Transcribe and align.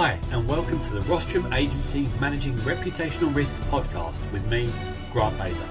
Hi, 0.00 0.18
and 0.30 0.48
welcome 0.48 0.82
to 0.84 0.94
the 0.94 1.02
Rostrum 1.02 1.52
Agency 1.52 2.08
Managing 2.22 2.54
Reputational 2.60 3.36
Risk 3.36 3.52
podcast 3.68 4.16
with 4.32 4.42
me, 4.46 4.72
Grant 5.12 5.36
Bather. 5.36 5.68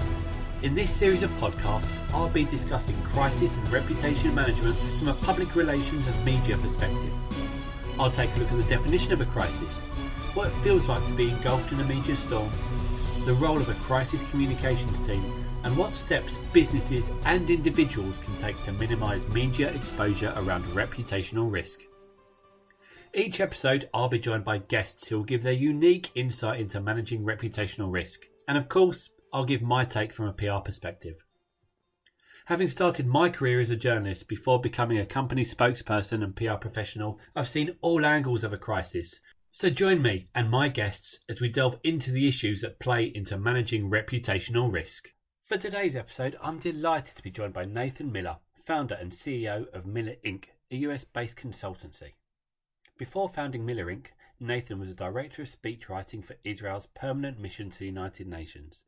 In 0.62 0.72
this 0.72 0.94
series 0.94 1.24
of 1.24 1.30
podcasts, 1.40 1.98
I'll 2.12 2.28
be 2.28 2.44
discussing 2.44 2.94
crisis 3.02 3.56
and 3.56 3.72
reputation 3.72 4.32
management 4.32 4.76
from 4.76 5.08
a 5.08 5.14
public 5.14 5.56
relations 5.56 6.06
and 6.06 6.24
media 6.24 6.56
perspective. 6.58 7.12
I'll 7.98 8.12
take 8.12 8.32
a 8.36 8.38
look 8.38 8.52
at 8.52 8.58
the 8.58 8.72
definition 8.72 9.12
of 9.12 9.20
a 9.20 9.24
crisis, 9.24 9.74
what 10.34 10.46
it 10.46 10.54
feels 10.62 10.88
like 10.88 11.04
to 11.06 11.12
be 11.14 11.30
engulfed 11.30 11.72
in 11.72 11.80
a 11.80 11.84
media 11.86 12.14
storm, 12.14 12.52
the 13.24 13.32
role 13.32 13.56
of 13.56 13.68
a 13.68 13.74
crisis 13.82 14.22
communications 14.30 15.04
team, 15.08 15.24
and 15.64 15.76
what 15.76 15.92
steps 15.92 16.32
businesses 16.52 17.10
and 17.24 17.50
individuals 17.50 18.20
can 18.20 18.36
take 18.36 18.62
to 18.62 18.70
minimise 18.74 19.26
media 19.30 19.72
exposure 19.72 20.32
around 20.36 20.62
reputational 20.66 21.50
risk. 21.50 21.80
Each 23.12 23.40
episode, 23.40 23.88
I'll 23.92 24.08
be 24.08 24.20
joined 24.20 24.44
by 24.44 24.58
guests 24.58 25.08
who 25.08 25.16
will 25.16 25.24
give 25.24 25.42
their 25.42 25.52
unique 25.52 26.12
insight 26.14 26.60
into 26.60 26.80
managing 26.80 27.24
reputational 27.24 27.92
risk. 27.92 28.20
And 28.46 28.56
of 28.56 28.68
course, 28.68 29.10
I'll 29.32 29.44
give 29.44 29.62
my 29.62 29.84
take 29.84 30.12
from 30.12 30.26
a 30.26 30.32
PR 30.32 30.60
perspective. 30.64 31.16
Having 32.46 32.68
started 32.68 33.06
my 33.08 33.28
career 33.28 33.60
as 33.60 33.70
a 33.70 33.76
journalist 33.76 34.28
before 34.28 34.60
becoming 34.60 34.98
a 34.98 35.06
company 35.06 35.44
spokesperson 35.44 36.22
and 36.22 36.36
PR 36.36 36.54
professional, 36.54 37.18
I've 37.34 37.48
seen 37.48 37.76
all 37.80 38.06
angles 38.06 38.44
of 38.44 38.52
a 38.52 38.58
crisis. 38.58 39.18
So 39.50 39.70
join 39.70 40.02
me 40.02 40.26
and 40.32 40.48
my 40.48 40.68
guests 40.68 41.18
as 41.28 41.40
we 41.40 41.48
delve 41.48 41.80
into 41.82 42.12
the 42.12 42.28
issues 42.28 42.60
that 42.60 42.78
play 42.78 43.10
into 43.12 43.36
managing 43.36 43.90
reputational 43.90 44.72
risk. 44.72 45.08
For 45.46 45.56
today's 45.56 45.96
episode, 45.96 46.36
I'm 46.40 46.60
delighted 46.60 47.16
to 47.16 47.22
be 47.24 47.32
joined 47.32 47.54
by 47.54 47.64
Nathan 47.64 48.12
Miller, 48.12 48.36
founder 48.64 48.94
and 48.94 49.10
CEO 49.10 49.66
of 49.74 49.84
Miller 49.84 50.14
Inc., 50.24 50.44
a 50.70 50.76
US 50.76 51.04
based 51.04 51.34
consultancy. 51.34 52.12
Before 53.00 53.30
founding 53.30 53.64
MillerInk, 53.64 54.08
Nathan 54.38 54.78
was 54.78 54.90
a 54.90 54.94
director 54.94 55.40
of 55.40 55.48
speechwriting 55.48 56.22
for 56.22 56.36
Israel's 56.44 56.86
permanent 56.88 57.40
mission 57.40 57.70
to 57.70 57.78
the 57.78 57.86
United 57.86 58.26
Nations, 58.26 58.82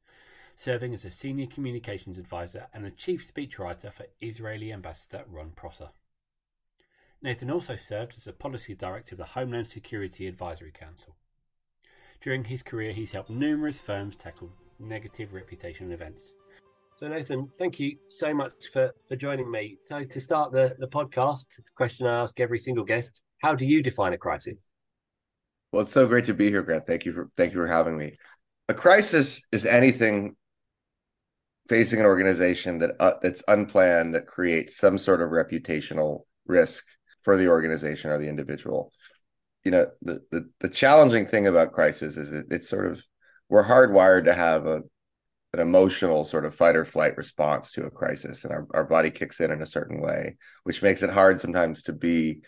serving 0.55 0.93
as 0.93 1.07
a 1.07 1.11
senior 1.11 1.47
communications 1.47 2.19
advisor 2.19 2.67
and 2.75 2.85
a 2.85 2.91
chief 2.91 3.27
speechwriter 3.27 3.91
for 3.91 4.05
Israeli 4.21 4.71
ambassador 4.71 5.25
Ron 5.27 5.53
Prosor. 5.57 5.93
Nathan 7.23 7.51
also 7.51 7.75
served 7.75 8.13
as 8.15 8.27
a 8.27 8.35
policy 8.35 8.75
director 8.75 9.15
of 9.15 9.19
the 9.19 9.25
Homeland 9.25 9.71
Security 9.71 10.27
Advisory 10.27 10.73
Council. 10.73 11.17
During 12.21 12.45
his 12.45 12.63
career, 12.63 12.93
he's 12.93 13.13
helped 13.13 13.31
numerous 13.31 13.79
firms 13.79 14.15
tackle 14.15 14.53
negative 14.79 15.31
reputational 15.31 15.93
events. 15.93 16.33
So, 17.01 17.09
Nathan, 17.09 17.51
thank 17.57 17.81
you 17.81 17.97
so 18.11 18.35
much 18.35 18.53
for, 18.75 18.93
for 19.09 19.17
joining 19.17 19.51
me. 19.51 19.79
So, 19.87 20.05
to 20.05 20.21
start 20.21 20.53
the, 20.53 20.77
the 20.79 20.87
podcast, 20.87 21.47
it's 21.59 21.71
a 21.71 21.75
question 21.75 22.07
I 22.07 22.21
ask 22.21 22.39
every 22.39 22.59
single 22.59 22.85
guest 22.85 23.23
how 23.43 23.55
do 23.55 23.65
you 23.65 23.83
define 23.83 24.13
a 24.13 24.19
crisis? 24.19 24.71
Well, 25.73 25.83
it's 25.83 25.93
so 25.93 26.07
great 26.07 26.27
to 26.27 26.35
be 26.35 26.49
here, 26.49 26.63
Grant. 26.63 26.87
Thank 26.87 27.05
you 27.05 27.13
for 27.13 27.31
thank 27.37 27.53
you 27.53 27.59
for 27.59 27.67
having 27.67 27.97
me. 27.97 28.17
A 28.69 28.75
crisis 28.75 29.43
is 29.51 29.67
anything 29.67 30.37
facing 31.69 32.01
an 32.01 32.07
organization 32.07 32.79
that 32.79 32.93
uh, 33.01 33.15
that's 33.21 33.43
unplanned 33.49 34.15
that 34.15 34.27
creates 34.27 34.77
some 34.77 34.97
sort 34.97 35.21
of 35.21 35.31
reputational 35.31 36.21
risk 36.47 36.85
for 37.23 37.37
the 37.37 37.49
organization 37.49 38.11
or 38.11 38.19
the 38.19 38.29
individual. 38.29 38.93
You 39.65 39.73
know, 39.73 39.87
the 40.03 40.21
the, 40.31 40.49
the 40.61 40.69
challenging 40.69 41.27
thing 41.27 41.47
about 41.47 41.73
crisis 41.73 42.17
is 42.17 42.33
it, 42.33 42.47
it's 42.51 42.69
sort 42.69 42.87
of 42.87 43.03
we're 43.49 43.65
hardwired 43.65 44.25
to 44.27 44.35
have 44.35 44.67
a 44.67 44.83
an 45.55 45.61
emotional 45.61 46.25
sort 46.25 46.45
of 46.45 46.55
fight 46.55 46.77
or 46.77 46.85
flight 46.85 47.17
response 47.17 47.73
to 47.73 47.85
a 47.85 47.91
crisis 47.91 48.45
and 48.45 48.53
our, 48.53 48.67
our 48.73 48.85
body 48.85 49.11
kicks 49.11 49.39
in 49.39 49.51
in 49.51 49.61
a 49.61 49.67
certain 49.67 50.01
way 50.01 50.35
which 50.63 50.81
makes 50.81 51.03
it 51.03 51.11
hard 51.11 51.39
sometimes 51.39 51.83
to 51.83 51.93
be 51.93 52.41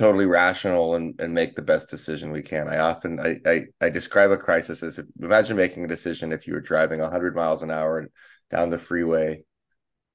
totally 0.00 0.24
rational 0.24 0.94
and, 0.94 1.14
and 1.20 1.34
make 1.34 1.54
the 1.54 1.60
best 1.60 1.90
decision 1.90 2.30
we 2.30 2.40
can. 2.40 2.68
I 2.68 2.78
often 2.78 3.20
I, 3.20 3.36
I, 3.44 3.64
I 3.82 3.90
describe 3.90 4.30
a 4.30 4.38
crisis 4.38 4.82
as 4.82 4.98
imagine 5.20 5.58
making 5.58 5.84
a 5.84 5.88
decision 5.88 6.32
if 6.32 6.46
you 6.46 6.54
were 6.54 6.62
driving 6.62 7.00
100 7.00 7.36
miles 7.36 7.62
an 7.62 7.70
hour 7.70 8.08
down 8.50 8.70
the 8.70 8.78
freeway, 8.78 9.44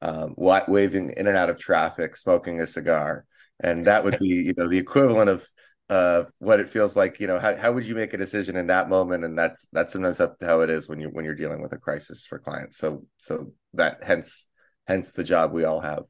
um, 0.02 0.34
waving 0.38 1.12
in 1.12 1.28
and 1.28 1.38
out 1.38 1.52
of 1.52 1.60
traffic, 1.60 2.18
smoking 2.18 2.60
a 2.62 2.66
cigar, 2.66 3.26
and 3.60 3.86
that 3.86 4.04
would 4.04 4.18
be 4.18 4.28
you 4.28 4.56
know 4.58 4.68
the 4.68 4.80
equivalent 4.80 5.30
of 5.30 5.48
uh, 5.92 6.24
what 6.40 6.60
it 6.60 6.70
feels 6.70 6.96
like. 6.96 7.20
You 7.20 7.28
know 7.28 7.38
how 7.38 7.56
how 7.56 7.72
would 7.72 7.86
you 7.86 7.94
make 7.94 8.16
a 8.16 8.18
decision 8.18 8.56
in 8.56 8.66
that 8.68 8.90
moment? 8.90 9.24
And 9.24 9.38
that's 9.38 9.68
that's 9.72 9.94
sometimes 9.94 10.18
how 10.18 10.62
it 10.62 10.72
is 10.72 10.90
when 10.90 11.00
you 11.00 11.10
when 11.10 11.26
you're 11.26 11.36
dealing 11.36 11.62
with 11.62 11.74
a 11.74 11.78
crisis 11.78 12.26
for 12.26 12.40
clients. 12.40 12.80
So 12.80 13.06
so 13.18 13.54
that 13.76 14.00
hence 14.04 14.48
hence 14.88 15.12
the 15.12 15.24
job 15.24 15.54
we 15.54 15.64
all 15.64 15.82
have. 15.82 16.06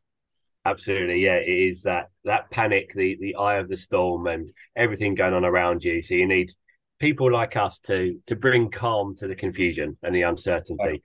Absolutely, 0.66 1.24
yeah. 1.24 1.36
It 1.36 1.48
is 1.48 1.84
that 1.84 2.09
that 2.24 2.50
panic, 2.50 2.92
the 2.96 3.18
the 3.20 3.36
eye 3.36 3.58
of 3.58 3.70
the 3.70 3.78
storm, 3.78 4.26
and 4.28 4.52
everything 4.76 5.14
going 5.14 5.34
on 5.34 5.46
around 5.46 5.84
you. 5.84 6.02
So 6.02 6.16
you 6.16 6.28
need 6.28 6.52
people 7.00 7.31
like 7.31 7.56
us 7.56 7.80
to 7.80 8.20
to 8.26 8.36
bring 8.36 8.72
calm 8.72 9.16
to 9.18 9.28
the 9.28 9.36
confusion 9.36 9.98
and 10.02 10.16
the 10.16 10.24
uncertainty. 10.24 11.03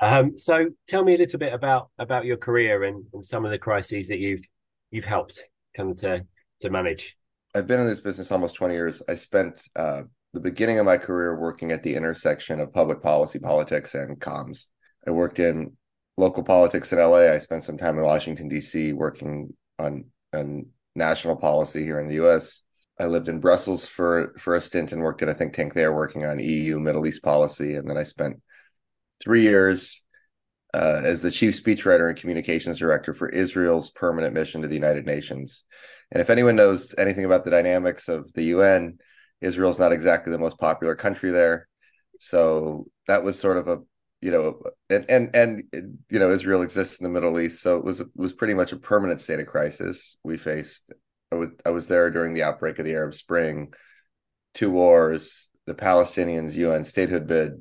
Um, 0.00 0.38
so 0.38 0.66
tell 0.88 1.04
me 1.04 1.14
a 1.14 1.18
little 1.18 1.38
bit 1.38 1.52
about 1.52 1.90
about 1.98 2.24
your 2.24 2.36
career 2.36 2.84
and, 2.84 3.04
and 3.12 3.24
some 3.24 3.44
of 3.44 3.50
the 3.50 3.58
crises 3.58 4.08
that 4.08 4.18
you've 4.18 4.42
you've 4.90 5.04
helped 5.04 5.42
come 5.76 5.94
to 5.96 6.24
to 6.60 6.70
manage. 6.70 7.16
I've 7.54 7.66
been 7.66 7.80
in 7.80 7.86
this 7.86 8.00
business 8.00 8.30
almost 8.30 8.54
20 8.54 8.74
years. 8.74 9.02
I 9.08 9.16
spent 9.16 9.60
uh, 9.74 10.02
the 10.32 10.40
beginning 10.40 10.78
of 10.78 10.86
my 10.86 10.96
career 10.96 11.36
working 11.36 11.72
at 11.72 11.82
the 11.82 11.96
intersection 11.96 12.60
of 12.60 12.72
public 12.72 13.02
policy, 13.02 13.40
politics, 13.40 13.94
and 13.94 14.20
comms. 14.20 14.66
I 15.06 15.10
worked 15.10 15.40
in 15.40 15.76
local 16.16 16.42
politics 16.42 16.92
in 16.92 16.98
LA. 16.98 17.32
I 17.32 17.38
spent 17.38 17.64
some 17.64 17.78
time 17.78 17.98
in 17.98 18.04
Washington 18.04 18.48
D.C. 18.48 18.92
working 18.92 19.54
on 19.78 20.06
on 20.32 20.66
national 20.94 21.36
policy 21.36 21.84
here 21.84 22.00
in 22.00 22.08
the 22.08 22.14
U.S. 22.14 22.62
I 22.98 23.06
lived 23.06 23.28
in 23.28 23.40
Brussels 23.40 23.86
for 23.86 24.34
for 24.38 24.56
a 24.56 24.60
stint 24.60 24.92
and 24.92 25.02
worked 25.02 25.22
at 25.22 25.28
a 25.28 25.34
think 25.34 25.54
tank 25.54 25.74
there, 25.74 25.94
working 25.94 26.24
on 26.24 26.38
EU 26.38 26.78
Middle 26.78 27.06
East 27.06 27.22
policy, 27.22 27.74
and 27.76 27.88
then 27.88 27.96
I 27.96 28.04
spent 28.04 28.40
three 29.20 29.42
years 29.42 30.02
uh, 30.72 31.00
as 31.04 31.22
the 31.22 31.30
chief 31.30 31.62
speechwriter 31.62 32.08
and 32.08 32.18
communications 32.18 32.78
director 32.78 33.12
for 33.12 33.28
Israel's 33.28 33.90
permanent 33.90 34.34
mission 34.34 34.62
to 34.62 34.68
the 34.68 34.74
United 34.74 35.06
Nations. 35.06 35.64
And 36.12 36.20
if 36.20 36.30
anyone 36.30 36.56
knows 36.56 36.94
anything 36.98 37.24
about 37.24 37.44
the 37.44 37.50
dynamics 37.50 38.08
of 38.08 38.32
the 38.34 38.44
UN, 38.44 38.98
Israel's 39.40 39.78
not 39.78 39.92
exactly 39.92 40.30
the 40.30 40.38
most 40.38 40.58
popular 40.58 40.94
country 40.94 41.30
there. 41.30 41.68
So 42.18 42.86
that 43.06 43.24
was 43.24 43.38
sort 43.38 43.56
of 43.56 43.68
a 43.68 43.78
you 44.20 44.30
know, 44.30 44.60
and 44.90 45.06
and 45.08 45.34
and 45.34 45.64
you 46.10 46.18
know, 46.18 46.30
Israel 46.30 46.62
exists 46.62 47.00
in 47.00 47.04
the 47.04 47.10
Middle 47.10 47.40
East, 47.40 47.62
so 47.62 47.76
it 47.78 47.84
was 47.84 48.00
it 48.00 48.08
was 48.14 48.32
pretty 48.32 48.54
much 48.54 48.72
a 48.72 48.76
permanent 48.76 49.20
state 49.20 49.40
of 49.40 49.46
crisis 49.46 50.18
we 50.22 50.36
faced. 50.36 50.92
I 51.32 51.36
was 51.36 51.48
I 51.64 51.70
was 51.70 51.88
there 51.88 52.10
during 52.10 52.34
the 52.34 52.42
outbreak 52.42 52.78
of 52.78 52.84
the 52.84 52.94
Arab 52.94 53.14
Spring, 53.14 53.72
two 54.54 54.70
wars, 54.70 55.48
the 55.66 55.74
Palestinians' 55.74 56.54
UN 56.54 56.84
statehood 56.84 57.26
bid, 57.26 57.52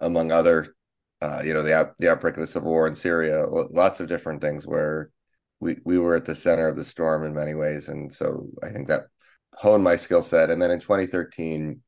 among 0.00 0.32
other, 0.32 0.74
uh, 1.20 1.42
you 1.44 1.52
know, 1.52 1.62
the 1.62 1.92
the 1.98 2.10
outbreak 2.10 2.34
of 2.34 2.40
the 2.40 2.46
civil 2.46 2.70
war 2.70 2.86
in 2.86 2.94
Syria, 2.94 3.44
lots 3.46 4.00
of 4.00 4.08
different 4.08 4.40
things 4.40 4.66
where 4.66 5.10
we 5.60 5.76
we 5.84 5.98
were 5.98 6.16
at 6.16 6.24
the 6.24 6.34
center 6.34 6.68
of 6.68 6.76
the 6.76 6.84
storm 6.84 7.24
in 7.24 7.34
many 7.34 7.54
ways, 7.54 7.88
and 7.88 8.12
so 8.12 8.46
I 8.62 8.70
think 8.70 8.88
that 8.88 9.08
honed 9.54 9.84
my 9.84 9.96
skill 9.96 10.22
set. 10.22 10.50
And 10.50 10.60
then 10.62 10.70
in 10.70 10.80
2013 10.80 11.82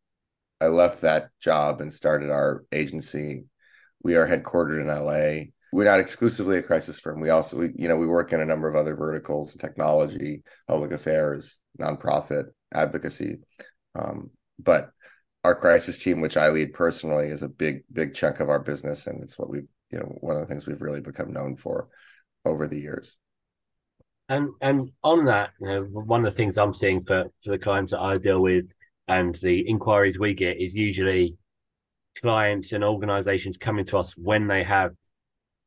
I 0.60 0.68
left 0.68 1.00
that 1.00 1.30
job 1.40 1.80
and 1.80 1.92
started 1.92 2.30
our 2.30 2.64
agency. 2.72 3.44
We 4.02 4.16
are 4.16 4.26
headquartered 4.26 4.80
in 4.80 4.88
LA. 4.88 5.50
We're 5.72 5.84
not 5.84 6.00
exclusively 6.00 6.58
a 6.58 6.62
crisis 6.62 6.98
firm. 6.98 7.20
We 7.20 7.30
also, 7.30 7.58
we, 7.58 7.72
you 7.76 7.88
know, 7.88 7.96
we 7.96 8.06
work 8.06 8.32
in 8.32 8.40
a 8.40 8.46
number 8.46 8.68
of 8.68 8.76
other 8.76 8.96
verticals: 8.96 9.54
technology, 9.54 10.42
public 10.68 10.92
affairs, 10.92 11.58
nonprofit, 11.80 12.46
advocacy. 12.74 13.38
Um, 13.94 14.30
but 14.58 14.90
our 15.44 15.54
crisis 15.54 15.98
team, 15.98 16.20
which 16.20 16.36
I 16.36 16.50
lead 16.50 16.74
personally, 16.74 17.28
is 17.28 17.42
a 17.42 17.48
big, 17.48 17.84
big 17.92 18.14
chunk 18.14 18.40
of 18.40 18.48
our 18.50 18.58
business, 18.58 19.06
and 19.06 19.22
it's 19.22 19.38
what 19.38 19.48
we, 19.48 19.60
you 19.90 19.98
know, 19.98 20.16
one 20.20 20.36
of 20.36 20.42
the 20.42 20.46
things 20.46 20.66
we've 20.66 20.82
really 20.82 21.00
become 21.00 21.32
known 21.32 21.56
for 21.56 21.88
over 22.44 22.66
the 22.66 22.78
years. 22.78 23.16
And 24.28 24.50
and 24.60 24.90
on 25.02 25.24
that, 25.24 25.50
you 25.60 25.66
know, 25.68 25.82
one 25.82 26.24
of 26.24 26.32
the 26.32 26.36
things 26.36 26.58
I'm 26.58 26.74
seeing 26.74 27.04
for 27.04 27.24
for 27.42 27.50
the 27.50 27.58
clients 27.58 27.92
that 27.92 28.00
I 28.00 28.18
deal 28.18 28.40
with 28.40 28.66
and 29.10 29.34
the 29.36 29.68
inquiries 29.68 30.18
we 30.18 30.34
get 30.34 30.60
is 30.60 30.72
usually 30.74 31.36
clients 32.22 32.72
and 32.72 32.84
organizations 32.84 33.56
coming 33.56 33.84
to 33.84 33.98
us 33.98 34.16
when 34.16 34.46
they 34.46 34.62
have 34.62 34.92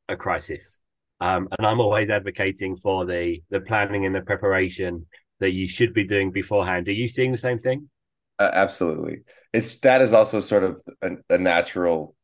a 0.08 0.16
crisis. 0.16 0.80
Um, 1.20 1.50
and 1.58 1.68
I'm 1.68 1.82
always 1.82 2.10
advocating 2.10 2.78
for 2.78 3.06
the 3.06 3.42
the 3.50 3.60
planning 3.60 4.06
and 4.06 4.16
the 4.16 4.22
preparation 4.22 5.06
that 5.40 5.52
you 5.52 5.68
should 5.68 5.94
be 5.94 6.08
doing 6.08 6.32
beforehand. 6.32 6.88
Are 6.88 6.94
you 6.94 7.08
seeing 7.08 7.34
the 7.34 7.38
same 7.38 7.60
thing? 7.60 7.90
Uh, 8.40 8.50
absolutely. 8.54 9.20
It's 9.52 9.78
that 9.80 10.02
is 10.02 10.14
also 10.14 10.40
sort 10.40 10.64
of 10.64 10.82
a, 11.02 11.12
a, 11.30 11.38
natural 11.38 12.16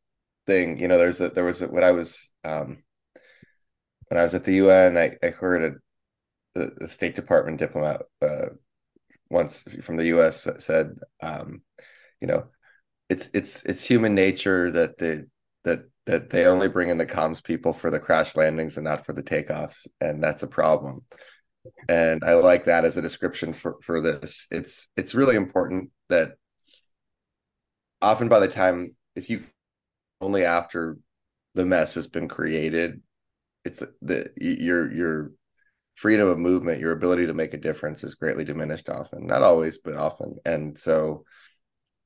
thing. 0.46 0.78
You 0.78 0.88
know, 0.88 0.98
there's 0.98 1.20
a 1.20 1.28
there 1.28 1.44
was 1.44 1.60
a, 1.60 1.68
when 1.68 1.84
I 1.84 1.92
was 1.92 2.30
um, 2.44 2.82
when 4.08 4.18
I 4.18 4.22
was 4.22 4.34
at 4.34 4.44
the 4.44 4.54
UN, 4.54 4.96
I, 4.96 5.16
I 5.22 5.28
heard 5.28 5.64
a 6.56 6.68
the 6.78 6.88
State 6.88 7.14
Department 7.14 7.58
diplomat 7.58 8.02
uh, 8.22 8.48
once 9.30 9.62
from 9.82 9.96
the 9.96 10.06
U.S. 10.06 10.46
said, 10.58 10.98
um, 11.22 11.62
you 12.20 12.26
know, 12.26 12.44
it's 13.08 13.30
it's 13.32 13.62
it's 13.64 13.84
human 13.84 14.14
nature 14.14 14.70
that 14.70 14.98
the 14.98 15.28
that 15.64 15.84
that 16.06 16.30
they 16.30 16.46
only 16.46 16.68
bring 16.68 16.88
in 16.88 16.98
the 16.98 17.06
comms 17.06 17.42
people 17.42 17.72
for 17.72 17.90
the 17.90 18.00
crash 18.00 18.36
landings 18.36 18.76
and 18.76 18.84
not 18.84 19.06
for 19.06 19.12
the 19.12 19.22
takeoffs, 19.22 19.86
and 20.00 20.22
that's 20.22 20.42
a 20.42 20.48
problem. 20.48 21.04
and 21.88 22.22
I 22.24 22.34
like 22.34 22.64
that 22.64 22.84
as 22.84 22.96
a 22.96 23.02
description 23.02 23.52
for 23.52 23.76
for 23.82 24.00
this. 24.00 24.46
It's 24.50 24.88
it's 24.96 25.14
really 25.14 25.36
important 25.36 25.90
that 26.08 26.32
often 28.02 28.28
by 28.28 28.40
the 28.40 28.48
time 28.48 28.96
if 29.14 29.30
you 29.30 29.44
only 30.20 30.44
after 30.44 30.98
the 31.54 31.64
mess 31.64 31.94
has 31.94 32.06
been 32.06 32.28
created, 32.28 33.02
it's 33.64 33.82
the 34.02 34.30
your 34.36 34.92
your 34.92 35.32
freedom 35.94 36.28
of 36.28 36.38
movement, 36.38 36.80
your 36.80 36.92
ability 36.92 37.26
to 37.26 37.34
make 37.34 37.54
a 37.54 37.58
difference 37.58 38.04
is 38.04 38.14
greatly 38.14 38.44
diminished 38.44 38.88
often. 38.88 39.26
Not 39.26 39.42
always, 39.42 39.78
but 39.78 39.96
often. 39.96 40.36
And 40.44 40.78
so 40.78 41.24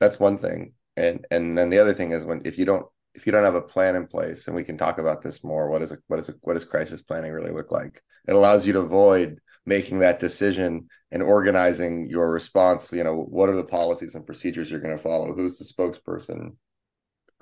that's 0.00 0.20
one 0.20 0.36
thing. 0.36 0.74
And 0.96 1.26
and 1.30 1.56
then 1.56 1.70
the 1.70 1.78
other 1.78 1.94
thing 1.94 2.12
is 2.12 2.24
when 2.24 2.42
if 2.44 2.58
you 2.58 2.64
don't 2.64 2.86
if 3.14 3.26
you 3.26 3.32
don't 3.32 3.44
have 3.44 3.54
a 3.54 3.62
plan 3.62 3.96
in 3.96 4.06
place, 4.06 4.46
and 4.46 4.56
we 4.56 4.64
can 4.64 4.76
talk 4.76 4.98
about 4.98 5.22
this 5.22 5.44
more, 5.44 5.70
what 5.70 5.82
is 5.82 5.92
it 5.92 6.00
what 6.08 6.18
is 6.18 6.28
it 6.28 6.36
what 6.40 6.54
does 6.54 6.64
crisis 6.64 7.02
planning 7.02 7.32
really 7.32 7.52
look 7.52 7.70
like? 7.70 8.02
It 8.26 8.34
allows 8.34 8.66
you 8.66 8.72
to 8.74 8.80
avoid 8.80 9.40
making 9.66 10.00
that 10.00 10.20
decision 10.20 10.88
and 11.10 11.22
organizing 11.22 12.08
your 12.10 12.30
response 12.30 12.92
you 12.92 13.04
know 13.04 13.16
what 13.16 13.48
are 13.48 13.56
the 13.56 13.64
policies 13.64 14.14
and 14.14 14.26
procedures 14.26 14.70
you're 14.70 14.80
going 14.80 14.96
to 14.96 15.02
follow 15.02 15.32
who's 15.32 15.58
the 15.58 15.64
spokesperson 15.64 16.56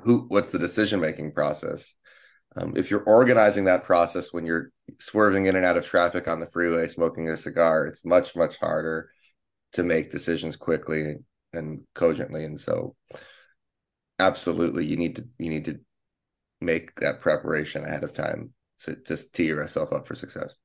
who 0.03 0.27
what's 0.29 0.51
the 0.51 0.59
decision 0.59 1.01
making 1.01 1.33
process 1.33 1.95
um, 2.57 2.75
if 2.77 2.91
you're 2.91 3.05
organizing 3.05 3.65
that 3.65 3.85
process 3.85 4.33
when 4.33 4.45
you're 4.45 4.71
swerving 4.99 5.47
in 5.47 5.57
and 5.57 5.65
out 5.65 5.77
of 5.77 5.87
traffic 5.87 6.29
on 6.29 6.41
the 6.41 6.47
freeway 6.47 6.87
smoking 6.89 7.29
a 7.29 7.37
cigar 7.37 7.87
it's 7.87 8.05
much 8.05 8.35
much 8.37 8.57
harder 8.57 9.11
to 9.73 9.83
make 9.83 10.13
decisions 10.13 10.57
quickly 10.57 11.17
and 11.53 11.81
cogently 11.95 12.45
and 12.45 12.61
so 12.61 12.95
absolutely 14.19 14.85
you 14.85 14.97
need 14.97 15.17
to 15.17 15.25
you 15.39 15.51
need 15.51 15.65
to 15.65 15.79
make 16.61 16.95
that 16.97 17.21
preparation 17.21 17.85
ahead 17.85 18.05
of 18.05 18.13
time 18.13 18.53
to 18.79 18.97
just 19.07 19.33
tee 19.33 19.47
yourself 19.47 19.93
up 19.93 20.07
for 20.07 20.15
success 20.15 20.59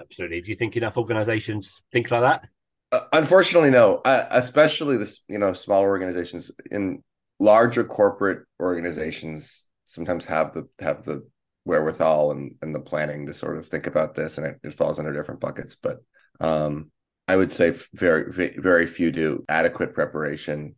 Absolutely. 0.00 0.40
Do 0.40 0.50
you 0.50 0.56
think 0.56 0.76
enough 0.76 0.96
organizations 0.96 1.82
think 1.92 2.10
like 2.10 2.22
that? 2.22 2.48
Uh, 2.92 3.06
unfortunately, 3.12 3.70
no. 3.70 3.96
Uh, 4.04 4.26
especially 4.30 4.96
this, 4.96 5.20
you 5.28 5.38
know, 5.38 5.52
small 5.52 5.82
organizations 5.82 6.50
in 6.70 7.02
larger 7.38 7.84
corporate 7.84 8.44
organizations 8.60 9.64
sometimes 9.90 10.24
have 10.26 10.52
the 10.54 10.68
have 10.78 11.04
the 11.04 11.26
wherewithal 11.64 12.30
and, 12.30 12.54
and 12.62 12.74
the 12.74 12.80
planning 12.80 13.26
to 13.26 13.34
sort 13.34 13.58
of 13.58 13.68
think 13.68 13.86
about 13.86 14.14
this, 14.14 14.38
and 14.38 14.46
it, 14.46 14.60
it 14.62 14.74
falls 14.74 14.98
under 14.98 15.12
different 15.12 15.40
buckets. 15.40 15.76
But 15.76 15.98
um, 16.40 16.90
I 17.28 17.36
would 17.36 17.52
say 17.52 17.74
very 17.92 18.52
very 18.58 18.86
few 18.86 19.10
do 19.10 19.44
adequate 19.48 19.94
preparation, 19.94 20.74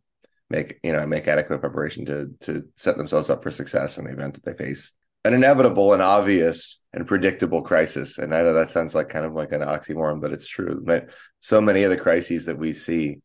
make 0.49 0.79
you 0.83 0.91
know 0.91 1.05
make 1.05 1.27
adequate 1.27 1.59
preparation 1.59 2.05
to 2.05 2.31
to 2.41 2.63
set 2.75 2.97
themselves 2.97 3.29
up 3.29 3.43
for 3.43 3.51
success 3.51 3.97
in 3.97 4.05
the 4.05 4.13
event 4.13 4.33
that 4.35 4.45
they 4.45 4.65
face 4.65 4.93
an 5.25 5.33
inevitable 5.33 5.93
and 5.93 6.01
obvious 6.01 6.81
and 6.91 7.07
predictable 7.07 7.61
crisis. 7.61 8.17
And 8.17 8.35
I 8.35 8.41
know 8.41 8.53
that 8.53 8.71
sounds 8.71 8.93
like 8.93 9.09
kind 9.09 9.25
of 9.25 9.33
like 9.33 9.51
an 9.51 9.61
oxymoron, 9.61 10.21
but 10.21 10.33
it's 10.33 10.47
true. 10.47 10.81
But 10.83 11.11
so 11.39 11.61
many 11.61 11.83
of 11.83 11.91
the 11.91 11.97
crises 11.97 12.45
that 12.45 12.57
we 12.57 12.73
see, 12.73 13.21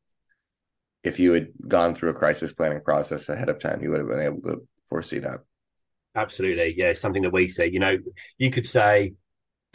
if 1.02 1.18
you 1.18 1.32
had 1.32 1.48
gone 1.66 1.94
through 1.94 2.10
a 2.10 2.14
crisis 2.14 2.52
planning 2.52 2.82
process 2.82 3.28
ahead 3.28 3.48
of 3.48 3.60
time, 3.60 3.82
you 3.82 3.90
would 3.90 3.98
have 3.98 4.08
been 4.08 4.20
able 4.20 4.42
to 4.42 4.66
foresee 4.88 5.18
that. 5.18 5.40
Absolutely. 6.18 6.74
Yeah. 6.76 6.94
Something 6.94 7.22
that 7.22 7.32
we 7.32 7.48
see. 7.48 7.66
You 7.66 7.80
know, 7.80 7.96
you 8.38 8.50
could 8.50 8.66
say 8.66 9.14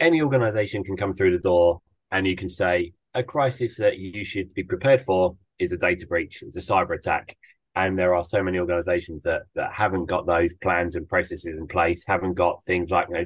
any 0.00 0.22
organization 0.22 0.84
can 0.84 0.96
come 0.96 1.12
through 1.12 1.32
the 1.32 1.42
door 1.42 1.80
and 2.10 2.26
you 2.26 2.36
can 2.36 2.50
say 2.50 2.92
a 3.14 3.22
crisis 3.22 3.76
that 3.78 3.98
you 3.98 4.24
should 4.24 4.52
be 4.54 4.64
prepared 4.64 5.04
for 5.04 5.36
is 5.58 5.72
a 5.72 5.76
data 5.76 6.06
breach, 6.06 6.42
is 6.42 6.56
a 6.56 6.60
cyber 6.60 6.96
attack 6.96 7.36
and 7.76 7.98
there 7.98 8.14
are 8.14 8.24
so 8.24 8.42
many 8.42 8.58
organizations 8.58 9.22
that 9.22 9.42
that 9.54 9.72
haven't 9.72 10.06
got 10.06 10.26
those 10.26 10.52
plans 10.54 10.94
and 10.96 11.08
processes 11.08 11.56
in 11.58 11.66
place 11.66 12.04
haven't 12.06 12.34
got 12.34 12.64
things 12.66 12.90
like 12.90 13.08
you 13.08 13.14
know 13.14 13.24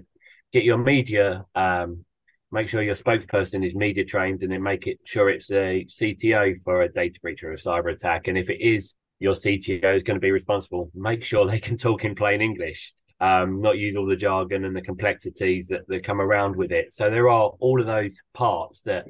get 0.52 0.64
your 0.64 0.78
media 0.78 1.44
um, 1.54 2.04
make 2.50 2.68
sure 2.68 2.82
your 2.82 2.94
spokesperson 2.94 3.66
is 3.66 3.74
media 3.74 4.04
trained 4.04 4.42
and 4.42 4.52
then 4.52 4.62
make 4.62 4.86
it 4.86 4.98
sure 5.04 5.28
it's 5.28 5.50
a 5.50 5.84
cto 5.88 6.54
for 6.64 6.82
a 6.82 6.92
data 6.92 7.18
breach 7.20 7.42
or 7.42 7.52
a 7.52 7.56
cyber 7.56 7.92
attack 7.92 8.28
and 8.28 8.38
if 8.38 8.48
it 8.48 8.60
is 8.60 8.94
your 9.18 9.34
cto 9.34 9.96
is 9.96 10.02
going 10.02 10.16
to 10.16 10.20
be 10.20 10.30
responsible 10.30 10.90
make 10.94 11.22
sure 11.22 11.46
they 11.46 11.60
can 11.60 11.76
talk 11.76 12.04
in 12.04 12.14
plain 12.14 12.40
english 12.40 12.94
um, 13.20 13.60
not 13.60 13.78
use 13.78 13.96
all 13.96 14.06
the 14.06 14.16
jargon 14.16 14.64
and 14.64 14.76
the 14.76 14.82
complexities 14.82 15.68
that, 15.68 15.86
that 15.88 16.04
come 16.04 16.20
around 16.20 16.56
with 16.56 16.72
it. 16.72 16.94
So 16.94 17.10
there 17.10 17.28
are 17.28 17.50
all 17.58 17.80
of 17.80 17.86
those 17.86 18.16
parts 18.32 18.82
that 18.82 19.06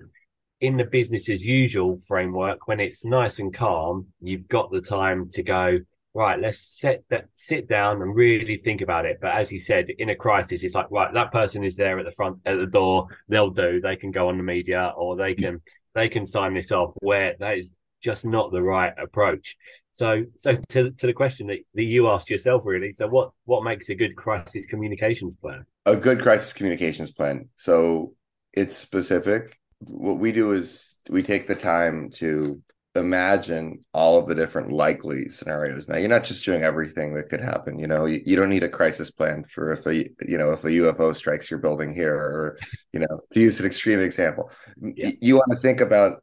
in 0.61 0.77
the 0.77 0.85
business 0.85 1.29
as 1.29 1.45
usual 1.45 1.99
framework, 2.07 2.67
when 2.67 2.81
it's 2.81 3.05
nice 3.05 3.39
and 3.39 3.55
calm, 3.55 4.07
you've 4.21 4.49
got 4.49 4.71
the 4.71 4.81
time 4.81 5.31
to 5.35 5.43
go, 5.43 5.79
right, 6.15 6.41
let's 6.41 6.59
set 6.59 7.05
that 7.11 7.27
sit 7.35 7.69
down 7.69 8.03
and 8.03 8.15
really 8.15 8.61
think 8.65 8.81
about 8.81 9.07
it. 9.07 9.19
But 9.21 9.37
as 9.37 9.53
you 9.53 9.61
said, 9.61 9.89
in 9.99 10.11
a 10.11 10.17
crisis, 10.17 10.65
it's 10.65 10.75
like, 10.75 10.91
right, 10.91 11.13
that 11.15 11.31
person 11.31 11.63
is 11.63 11.77
there 11.77 11.99
at 11.99 12.05
the 12.05 12.13
front 12.13 12.39
at 12.45 12.59
the 12.59 12.67
door, 12.67 13.07
they'll 13.29 13.51
do, 13.51 13.81
they 13.81 13.97
can 13.97 14.11
go 14.11 14.29
on 14.29 14.37
the 14.37 14.43
media 14.43 14.93
or 14.97 15.17
they 15.17 15.35
can 15.35 15.61
they 15.95 16.09
can 16.09 16.27
sign 16.27 16.55
this 16.55 16.73
off. 16.73 16.95
Where 17.01 17.37
that 17.39 17.59
is 17.59 17.69
just 18.03 18.25
not 18.25 18.53
the 18.53 18.63
right 18.63 18.93
approach. 18.99 19.57
So 19.99 20.25
so 20.37 20.57
to, 20.69 20.91
to 20.93 21.07
the 21.07 21.13
question 21.13 21.49
that, 21.49 21.59
that 21.75 21.83
you 21.83 22.09
asked 22.09 22.31
yourself 22.31 22.63
really, 22.65 22.93
so 22.93 23.09
what 23.09 23.33
what 23.47 23.65
makes 23.65 23.89
a 23.89 23.95
good 23.95 24.15
crisis 24.15 24.65
communications 24.71 25.35
plan? 25.35 25.65
A 25.87 25.97
good 25.97 26.21
crisis 26.21 26.53
communications 26.53 27.11
plan. 27.11 27.49
So 27.57 28.15
it's 28.53 28.77
specific 28.77 29.59
what 29.81 30.19
we 30.19 30.33
do 30.33 30.53
is 30.53 30.97
we 31.09 31.23
take 31.23 31.47
the 31.47 31.55
time 31.55 32.11
to 32.11 32.61
imagine 32.95 33.85
all 33.93 34.19
of 34.19 34.29
the 34.29 34.35
different 34.35 34.73
likely 34.73 35.29
scenarios. 35.29 35.89
Now, 35.89 35.97
you're 35.99 36.09
not 36.09 36.25
just 36.25 36.45
doing 36.45 36.63
everything 36.63 37.15
that 37.15 37.29
could 37.29 37.41
happen. 37.41 37.79
You 37.79 37.87
know, 37.87 38.07
you, 38.07 38.21
you, 38.27 38.37
don't 38.37 38.51
need 38.51 38.65
a 38.65 38.69
crisis 38.69 39.11
plan 39.11 39.45
for 39.45 39.73
if 39.73 39.87
a 39.87 39.95
you 39.95 40.39
know 40.39 40.53
if 40.53 40.65
a 40.65 40.69
UFO 40.69 41.15
strikes 41.15 41.51
your 41.51 41.61
building 41.61 41.95
here, 41.95 42.15
or 42.15 42.59
you 42.93 43.01
know, 43.01 43.21
to 43.31 43.41
use 43.41 43.61
an 43.61 43.67
extreme 43.67 44.01
example, 44.01 44.51
yeah. 44.81 45.11
you 45.21 45.37
want 45.37 45.51
to 45.51 45.57
think 45.57 45.81
about 45.81 46.23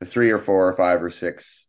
the 0.00 0.06
three 0.06 0.30
or 0.30 0.38
four 0.38 0.68
or 0.68 0.76
five 0.76 1.02
or 1.02 1.10
six 1.10 1.65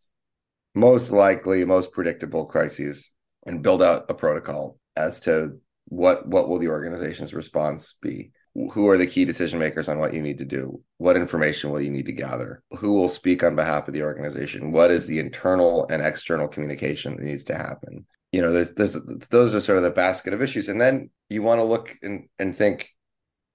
most 0.77 1.11
likely, 1.11 1.65
most 1.65 1.91
predictable 1.91 2.45
crises, 2.45 3.11
and 3.45 3.63
build 3.63 3.81
out 3.81 4.05
a 4.09 4.13
protocol 4.13 4.77
as 4.95 5.19
to 5.21 5.59
what 5.85 6.27
what 6.27 6.47
will 6.47 6.59
the 6.59 6.69
organization's 6.69 7.33
response 7.33 7.95
be? 8.01 8.31
Who 8.73 8.87
are 8.89 8.97
the 8.97 9.07
key 9.07 9.25
decision 9.25 9.59
makers 9.59 9.87
on 9.87 9.99
what 9.99 10.13
you 10.13 10.21
need 10.21 10.39
to 10.39 10.45
do? 10.45 10.81
What 10.97 11.15
information 11.15 11.69
will 11.69 11.81
you 11.81 11.91
need 11.91 12.07
to 12.07 12.11
gather? 12.11 12.63
Who 12.79 12.93
will 12.93 13.09
speak 13.09 13.43
on 13.43 13.55
behalf 13.55 13.87
of 13.87 13.93
the 13.93 14.03
organization? 14.03 14.71
What 14.71 14.91
is 14.91 15.05
the 15.05 15.19
internal 15.19 15.87
and 15.89 16.01
external 16.01 16.47
communication 16.47 17.15
that 17.15 17.23
needs 17.23 17.43
to 17.45 17.55
happen? 17.55 18.05
You 18.31 18.41
know 18.41 18.51
there's, 18.51 18.73
there's 18.73 18.93
those 19.29 19.55
are 19.55 19.61
sort 19.61 19.77
of 19.77 19.83
the 19.83 19.91
basket 19.91 20.33
of 20.33 20.41
issues. 20.41 20.69
And 20.69 20.81
then 20.81 21.09
you 21.29 21.41
want 21.41 21.59
to 21.59 21.63
look 21.63 21.95
and, 22.01 22.27
and 22.39 22.55
think 22.55 22.89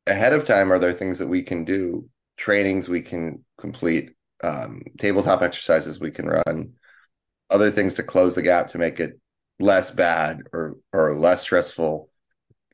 ahead 0.06 0.32
of 0.32 0.44
time 0.44 0.72
are 0.72 0.78
there 0.78 0.92
things 0.92 1.18
that 1.18 1.28
we 1.28 1.42
can 1.42 1.64
do? 1.64 2.08
Trainings 2.36 2.88
we 2.88 3.02
can 3.02 3.44
complete 3.58 4.10
um, 4.42 4.82
tabletop 4.98 5.42
exercises 5.42 6.00
we 6.00 6.10
can 6.10 6.26
run 6.26 6.74
other 7.52 7.70
things 7.70 7.94
to 7.94 8.02
close 8.02 8.34
the 8.34 8.42
gap 8.42 8.68
to 8.68 8.78
make 8.78 8.98
it 8.98 9.18
less 9.60 9.90
bad 9.90 10.42
or 10.52 10.76
or 10.92 11.16
less 11.16 11.42
stressful 11.42 12.08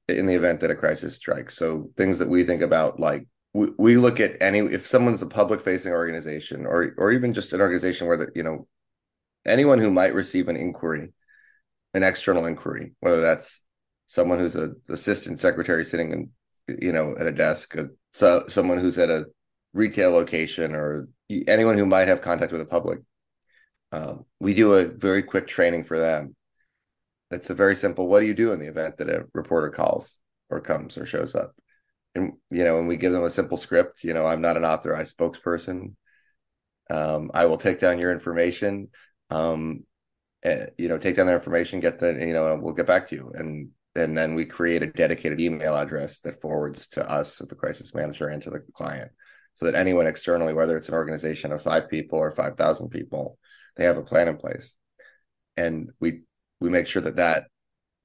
in 0.08 0.26
the 0.26 0.34
event 0.34 0.60
that 0.60 0.70
a 0.70 0.74
crisis 0.74 1.16
strikes. 1.16 1.56
So 1.56 1.90
things 1.96 2.18
that 2.18 2.28
we 2.28 2.44
think 2.44 2.62
about, 2.62 2.98
like 2.98 3.26
we, 3.52 3.68
we 3.78 3.96
look 3.96 4.20
at 4.20 4.40
any 4.40 4.60
if 4.60 4.86
someone's 4.86 5.22
a 5.22 5.26
public 5.26 5.60
facing 5.60 5.92
organization 5.92 6.66
or 6.66 6.94
or 6.96 7.12
even 7.12 7.34
just 7.34 7.52
an 7.52 7.60
organization 7.60 8.06
where 8.06 8.16
the 8.16 8.30
you 8.34 8.42
know 8.42 8.66
anyone 9.46 9.78
who 9.78 9.90
might 9.90 10.14
receive 10.14 10.48
an 10.48 10.56
inquiry, 10.56 11.12
an 11.94 12.02
external 12.02 12.46
inquiry, 12.46 12.92
whether 13.00 13.20
that's 13.20 13.62
someone 14.06 14.38
who's 14.38 14.56
a 14.56 14.72
assistant 14.88 15.38
secretary 15.38 15.84
sitting 15.84 16.12
in 16.12 16.30
you 16.80 16.92
know 16.92 17.14
at 17.18 17.26
a 17.26 17.32
desk, 17.32 17.74
a, 17.76 17.88
so 18.12 18.44
someone 18.48 18.78
who's 18.78 18.98
at 18.98 19.10
a 19.10 19.26
retail 19.74 20.10
location, 20.10 20.74
or 20.74 21.08
anyone 21.46 21.76
who 21.76 21.86
might 21.86 22.08
have 22.08 22.22
contact 22.22 22.52
with 22.52 22.60
the 22.60 22.66
public. 22.66 23.00
Um, 23.92 24.24
we 24.38 24.54
do 24.54 24.74
a 24.74 24.84
very 24.84 25.22
quick 25.22 25.46
training 25.46 25.84
for 25.84 25.98
them 25.98 26.36
it's 27.30 27.50
a 27.50 27.54
very 27.54 27.76
simple. 27.76 28.08
What 28.08 28.20
do 28.20 28.26
you 28.26 28.34
do 28.34 28.52
in 28.52 28.60
the 28.60 28.68
event 28.68 28.96
that 28.98 29.10
a 29.10 29.26
reporter 29.34 29.70
calls 29.70 30.18
or 30.50 30.60
comes 30.60 30.96
or 30.96 31.04
shows 31.04 31.34
up? 31.34 31.54
And 32.14 32.32
you 32.50 32.64
know, 32.64 32.76
when 32.76 32.86
we 32.86 32.96
give 32.96 33.12
them 33.12 33.24
a 33.24 33.30
simple 33.30 33.56
script, 33.56 34.02
you 34.02 34.14
know, 34.14 34.26
I'm 34.26 34.40
not 34.40 34.56
an 34.56 34.64
authorized 34.64 35.16
spokesperson. 35.16 35.94
Um, 36.90 37.30
I 37.34 37.44
will 37.46 37.58
take 37.58 37.80
down 37.80 37.98
your 37.98 38.12
information. 38.12 38.88
Um, 39.30 39.84
and, 40.42 40.62
eh, 40.62 40.66
you 40.78 40.88
know, 40.88 40.98
take 40.98 41.16
down 41.16 41.26
their 41.26 41.36
information, 41.36 41.80
get 41.80 41.98
the, 41.98 42.14
you 42.14 42.32
know, 42.32 42.58
we'll 42.62 42.72
get 42.72 42.86
back 42.86 43.08
to 43.08 43.16
you. 43.16 43.32
And 43.34 43.70
and 43.94 44.16
then 44.16 44.34
we 44.34 44.44
create 44.44 44.82
a 44.82 44.86
dedicated 44.92 45.40
email 45.40 45.76
address 45.76 46.20
that 46.20 46.40
forwards 46.40 46.86
to 46.88 47.10
us 47.10 47.40
as 47.40 47.48
the 47.48 47.56
crisis 47.56 47.94
manager 47.94 48.28
and 48.28 48.42
to 48.42 48.50
the 48.50 48.60
client, 48.72 49.10
so 49.54 49.66
that 49.66 49.74
anyone 49.74 50.06
externally, 50.06 50.54
whether 50.54 50.76
it's 50.76 50.88
an 50.88 50.94
organization 50.94 51.52
of 51.52 51.62
five 51.62 51.90
people 51.90 52.18
or 52.18 52.30
five 52.30 52.56
thousand 52.56 52.88
people, 52.90 53.38
they 53.78 53.84
have 53.84 53.96
a 53.96 54.02
plan 54.02 54.28
in 54.28 54.36
place. 54.36 54.76
And 55.56 55.90
we 56.00 56.22
we 56.60 56.68
make 56.68 56.86
sure 56.86 57.02
that 57.02 57.16
that 57.16 57.44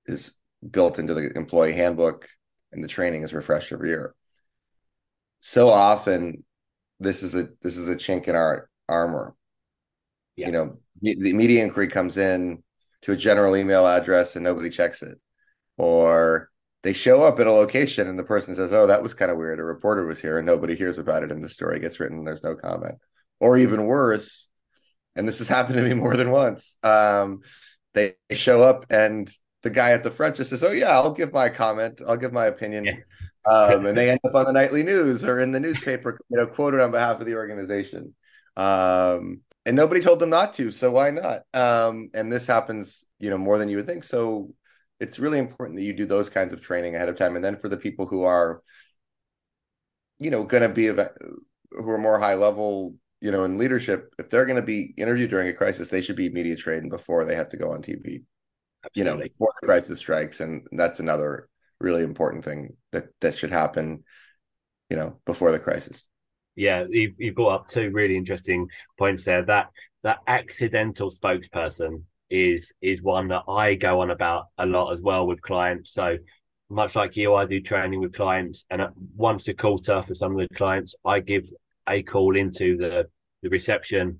is 0.05 0.31
built 0.71 0.99
into 0.99 1.13
the 1.13 1.35
employee 1.35 1.73
handbook 1.73 2.29
and 2.71 2.83
the 2.83 2.87
training 2.87 3.23
is 3.23 3.33
refreshed 3.33 3.71
every 3.73 3.89
year. 3.89 4.15
So 5.41 5.69
often, 5.69 6.45
this 6.99 7.21
is 7.21 7.35
a 7.35 7.49
this 7.61 7.77
is 7.77 7.89
a 7.89 7.95
chink 7.95 8.27
in 8.27 8.35
our 8.35 8.69
armor. 8.87 9.35
Yeah. 10.35 10.47
You 10.47 10.51
know, 10.53 10.77
the 11.01 11.33
media 11.33 11.63
inquiry 11.63 11.87
comes 11.87 12.17
in 12.17 12.63
to 13.01 13.11
a 13.11 13.17
general 13.17 13.57
email 13.57 13.85
address 13.85 14.35
and 14.35 14.43
nobody 14.43 14.69
checks 14.69 15.01
it, 15.01 15.19
or 15.77 16.49
they 16.83 16.93
show 16.93 17.23
up 17.23 17.39
at 17.39 17.47
a 17.47 17.51
location 17.51 18.07
and 18.07 18.17
the 18.17 18.23
person 18.23 18.55
says, 18.55 18.73
"Oh, 18.73 18.87
that 18.87 19.03
was 19.03 19.13
kind 19.13 19.31
of 19.31 19.37
weird. 19.37 19.59
A 19.59 19.63
reporter 19.63 20.05
was 20.05 20.21
here 20.21 20.37
and 20.37 20.45
nobody 20.45 20.75
hears 20.75 20.97
about 20.97 21.23
it, 21.23 21.31
and 21.31 21.43
the 21.43 21.49
story 21.49 21.79
gets 21.79 21.99
written. 21.99 22.23
there's 22.23 22.43
no 22.43 22.55
comment." 22.55 22.95
Or 23.39 23.57
even 23.57 23.85
worse, 23.85 24.49
and 25.15 25.27
this 25.27 25.39
has 25.39 25.47
happened 25.47 25.75
to 25.75 25.83
me 25.83 25.93
more 25.93 26.15
than 26.17 26.31
once. 26.31 26.77
Um, 26.83 27.41
they 27.93 28.15
show 28.31 28.63
up 28.63 28.85
and 28.89 29.31
the 29.61 29.69
guy 29.69 29.91
at 29.91 30.03
the 30.03 30.11
front 30.11 30.35
just 30.35 30.49
says, 30.49 30.63
"Oh 30.63 30.71
yeah, 30.71 30.91
I'll 30.91 31.11
give 31.11 31.33
my 31.33 31.49
comment. 31.49 32.01
I'll 32.05 32.17
give 32.17 32.33
my 32.33 32.45
opinion." 32.47 32.85
Yeah. 32.85 33.51
um, 33.51 33.85
and 33.85 33.97
they 33.97 34.09
end 34.09 34.19
up 34.25 34.35
on 34.35 34.45
the 34.45 34.51
nightly 34.51 34.83
news 34.83 35.23
or 35.23 35.39
in 35.39 35.51
the 35.51 35.59
newspaper, 35.59 36.19
you 36.29 36.37
know, 36.37 36.47
quoted 36.47 36.81
on 36.81 36.91
behalf 36.91 37.19
of 37.19 37.25
the 37.25 37.35
organization. 37.35 38.13
Um, 38.57 39.41
and 39.65 39.75
nobody 39.75 40.01
told 40.01 40.19
them 40.19 40.29
not 40.29 40.53
to, 40.55 40.71
so 40.71 40.91
why 40.91 41.11
not? 41.11 41.43
Um, 41.53 42.09
and 42.13 42.31
this 42.31 42.45
happens, 42.45 43.05
you 43.19 43.29
know, 43.29 43.37
more 43.37 43.57
than 43.57 43.69
you 43.69 43.77
would 43.77 43.87
think. 43.87 44.03
So 44.03 44.53
it's 44.99 45.19
really 45.19 45.39
important 45.39 45.77
that 45.77 45.83
you 45.83 45.93
do 45.93 46.05
those 46.05 46.29
kinds 46.29 46.51
of 46.51 46.61
training 46.61 46.95
ahead 46.95 47.09
of 47.09 47.17
time. 47.17 47.35
And 47.35 47.43
then 47.43 47.57
for 47.57 47.69
the 47.69 47.77
people 47.77 48.05
who 48.05 48.23
are, 48.23 48.61
you 50.19 50.31
know, 50.31 50.43
going 50.43 50.63
to 50.63 50.69
be 50.69 50.87
who 50.87 51.89
are 51.89 51.97
more 51.97 52.19
high 52.19 52.35
level, 52.35 52.95
you 53.23 53.31
know, 53.31 53.45
in 53.45 53.57
leadership, 53.57 54.13
if 54.19 54.29
they're 54.29 54.45
going 54.45 54.57
to 54.57 54.61
be 54.61 54.93
interviewed 54.97 55.29
during 55.29 55.47
a 55.47 55.53
crisis, 55.53 55.89
they 55.89 56.01
should 56.01 56.17
be 56.17 56.27
media 56.27 56.57
trained 56.57 56.89
before 56.89 57.23
they 57.23 57.35
have 57.35 57.47
to 57.47 57.57
go 57.57 57.71
on 57.71 57.81
TV. 57.81 58.21
Absolutely. 58.83 58.95
You 58.95 59.03
know, 59.05 59.17
before 59.17 59.53
the 59.61 59.65
crisis 59.65 59.99
strikes, 59.99 60.41
and 60.41 60.67
that's 60.73 60.99
another 60.99 61.47
really 61.79 62.03
important 62.03 62.43
thing 62.43 62.75
that 62.91 63.05
that 63.21 63.37
should 63.37 63.49
happen. 63.49 64.03
You 64.89 64.97
know, 64.97 65.21
before 65.25 65.53
the 65.53 65.59
crisis. 65.59 66.05
Yeah, 66.57 66.83
you, 66.89 67.13
you 67.17 67.33
brought 67.33 67.61
up 67.61 67.67
two 67.69 67.91
really 67.91 68.17
interesting 68.17 68.67
points 68.99 69.23
there. 69.23 69.45
That 69.45 69.67
that 70.03 70.17
accidental 70.27 71.09
spokesperson 71.09 72.03
is 72.29 72.73
is 72.81 73.01
one 73.01 73.29
that 73.29 73.43
I 73.47 73.75
go 73.75 74.01
on 74.01 74.11
about 74.11 74.47
a 74.57 74.65
lot 74.65 74.91
as 74.91 74.99
well 74.99 75.25
with 75.25 75.41
clients. 75.41 75.93
So 75.93 76.17
much 76.69 76.97
like 76.97 77.15
you, 77.15 77.35
I 77.35 77.45
do 77.45 77.61
training 77.61 78.01
with 78.01 78.13
clients, 78.13 78.65
and 78.69 78.81
once 79.15 79.47
a 79.47 79.53
quarter 79.53 80.01
for 80.01 80.13
some 80.13 80.33
of 80.37 80.45
the 80.45 80.53
clients, 80.55 80.93
I 81.05 81.21
give 81.21 81.49
a 81.87 82.03
call 82.03 82.35
into 82.35 82.77
the 82.77 83.07
the 83.41 83.49
reception 83.49 84.19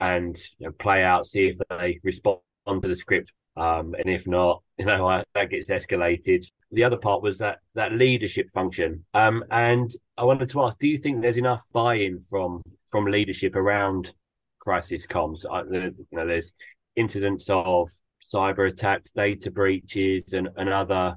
and 0.00 0.36
you 0.58 0.66
know, 0.66 0.72
play 0.72 1.04
out, 1.04 1.26
see 1.26 1.48
if 1.48 1.56
they 1.68 2.00
respond 2.02 2.40
to 2.82 2.88
the 2.88 2.96
script, 2.96 3.32
um, 3.56 3.94
and 3.98 4.08
if 4.08 4.26
not, 4.26 4.62
you 4.78 4.84
know 4.84 5.08
I, 5.08 5.24
that 5.34 5.50
gets 5.50 5.70
escalated. 5.70 6.50
The 6.72 6.84
other 6.84 6.96
part 6.96 7.22
was 7.22 7.38
that 7.38 7.58
that 7.74 7.92
leadership 7.92 8.48
function, 8.52 9.04
um, 9.14 9.44
and 9.50 9.94
I 10.16 10.24
wanted 10.24 10.50
to 10.50 10.62
ask: 10.62 10.78
Do 10.78 10.88
you 10.88 10.98
think 10.98 11.22
there's 11.22 11.36
enough 11.36 11.62
buy-in 11.72 12.20
from 12.28 12.62
from 12.88 13.06
leadership 13.06 13.56
around 13.56 14.12
crisis 14.58 15.06
comms? 15.06 15.44
I, 15.50 15.62
you 15.62 16.06
know, 16.12 16.26
there's 16.26 16.52
incidents 16.96 17.48
of 17.50 17.90
cyber 18.22 18.68
attacks, 18.68 19.10
data 19.10 19.50
breaches, 19.50 20.32
and, 20.32 20.48
and 20.56 20.68
other 20.68 21.16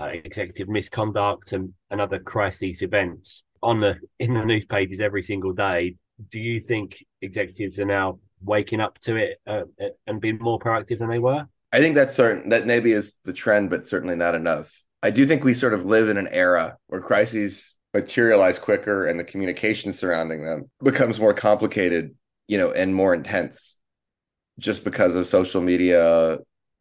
uh, 0.00 0.04
executive 0.06 0.68
misconduct 0.68 1.52
and, 1.52 1.74
and 1.90 2.00
other 2.00 2.18
crisis 2.18 2.82
events 2.82 3.42
on 3.62 3.80
the 3.80 3.96
in 4.18 4.34
the 4.34 4.44
news 4.44 4.66
pages 4.66 5.00
every 5.00 5.22
single 5.22 5.52
day. 5.52 5.96
Do 6.30 6.40
you 6.40 6.60
think 6.60 7.04
executives 7.22 7.78
are 7.78 7.84
now 7.84 8.18
waking 8.42 8.80
up 8.80 8.98
to 9.00 9.16
it 9.16 9.40
uh, 9.46 9.62
and 10.06 10.20
being 10.20 10.38
more 10.40 10.58
proactive 10.58 10.98
than 10.98 11.08
they 11.08 11.18
were? 11.18 11.46
I 11.72 11.80
think 11.80 11.94
that's 11.94 12.14
certain 12.14 12.48
that 12.50 12.66
maybe 12.66 12.92
is 12.92 13.18
the 13.24 13.32
trend, 13.32 13.70
but 13.70 13.86
certainly 13.86 14.16
not 14.16 14.34
enough. 14.34 14.82
I 15.02 15.10
do 15.10 15.26
think 15.26 15.44
we 15.44 15.54
sort 15.54 15.74
of 15.74 15.84
live 15.84 16.08
in 16.08 16.16
an 16.16 16.28
era 16.28 16.76
where 16.86 17.00
crises 17.00 17.74
materialize 17.94 18.58
quicker 18.58 19.06
and 19.06 19.18
the 19.18 19.24
communication 19.24 19.92
surrounding 19.92 20.44
them 20.44 20.70
becomes 20.82 21.20
more 21.20 21.34
complicated, 21.34 22.14
you 22.48 22.58
know, 22.58 22.72
and 22.72 22.94
more 22.94 23.14
intense 23.14 23.78
just 24.58 24.84
because 24.84 25.14
of 25.14 25.26
social 25.26 25.60
media, 25.60 26.38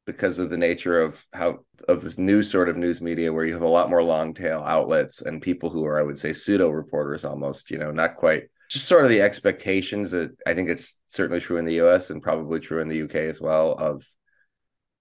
because 0.08 0.40
of 0.40 0.50
the 0.50 0.58
nature 0.58 1.00
of 1.02 1.24
how 1.34 1.60
of 1.88 2.02
this 2.02 2.18
new 2.18 2.42
sort 2.42 2.70
of 2.70 2.78
news 2.78 3.02
media 3.02 3.32
where 3.32 3.46
you 3.46 3.54
have 3.54 3.62
a 3.62 3.68
lot 3.68 3.90
more 3.90 4.02
long 4.02 4.34
tail 4.34 4.64
outlets 4.66 5.22
and 5.22 5.42
people 5.42 5.70
who 5.70 5.86
are, 5.86 6.00
I 6.00 6.04
would 6.04 6.18
say, 6.18 6.34
pseudo 6.34 6.70
reporters 6.70 7.26
almost, 7.26 7.70
you 7.70 7.78
know, 7.78 7.92
not 7.92 8.16
quite 8.16 8.46
just 8.70 8.86
sort 8.86 9.04
of 9.04 9.10
the 9.10 9.22
expectations 9.22 10.12
that 10.12 10.32
I 10.48 10.54
think 10.54 10.70
it's 10.70 10.98
certainly 11.08 11.42
true 11.42 11.58
in 11.58 11.66
the 11.66 11.82
US 11.82 12.10
and 12.10 12.24
probably 12.24 12.60
true 12.62 12.82
in 12.82 12.88
the 12.88 13.04
UK 13.04 13.16
as 13.16 13.40
well 13.40 13.74
of 13.74 14.08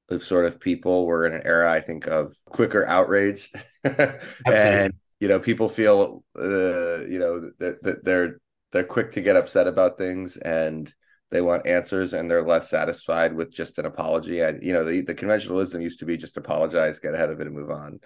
of 0.08 0.22
sort 0.22 0.44
of 0.44 0.60
people. 0.60 1.06
We're 1.06 1.26
in 1.26 1.34
an 1.34 1.42
era, 1.44 1.70
I 1.70 1.80
think, 1.80 2.08
of 2.08 2.34
quicker 2.44 2.84
outrage. 2.84 3.50
and 4.44 4.92
you 5.20 5.28
know, 5.28 5.38
people 5.38 5.68
feel 5.68 6.24
uh, 6.38 7.04
you 7.06 7.18
know, 7.20 7.50
that, 7.60 7.82
that 7.84 8.04
they're 8.04 8.38
they're 8.72 8.84
quick 8.84 9.12
to 9.12 9.20
get 9.20 9.36
upset 9.36 9.68
about 9.68 9.98
things 9.98 10.36
and 10.36 10.92
they 11.30 11.40
want 11.40 11.66
answers 11.66 12.12
and 12.12 12.30
they're 12.30 12.46
less 12.46 12.70
satisfied 12.70 13.34
with 13.34 13.52
just 13.52 13.78
an 13.78 13.86
apology. 13.86 14.44
I, 14.44 14.50
you 14.62 14.72
know, 14.72 14.84
the, 14.84 15.00
the 15.00 15.14
conventionalism 15.14 15.82
used 15.82 15.98
to 15.98 16.04
be 16.04 16.16
just 16.16 16.36
apologize, 16.36 16.98
get 16.98 17.14
ahead 17.14 17.30
of 17.30 17.40
it, 17.40 17.46
and 17.46 17.56
move 17.56 17.70
on. 17.70 18.00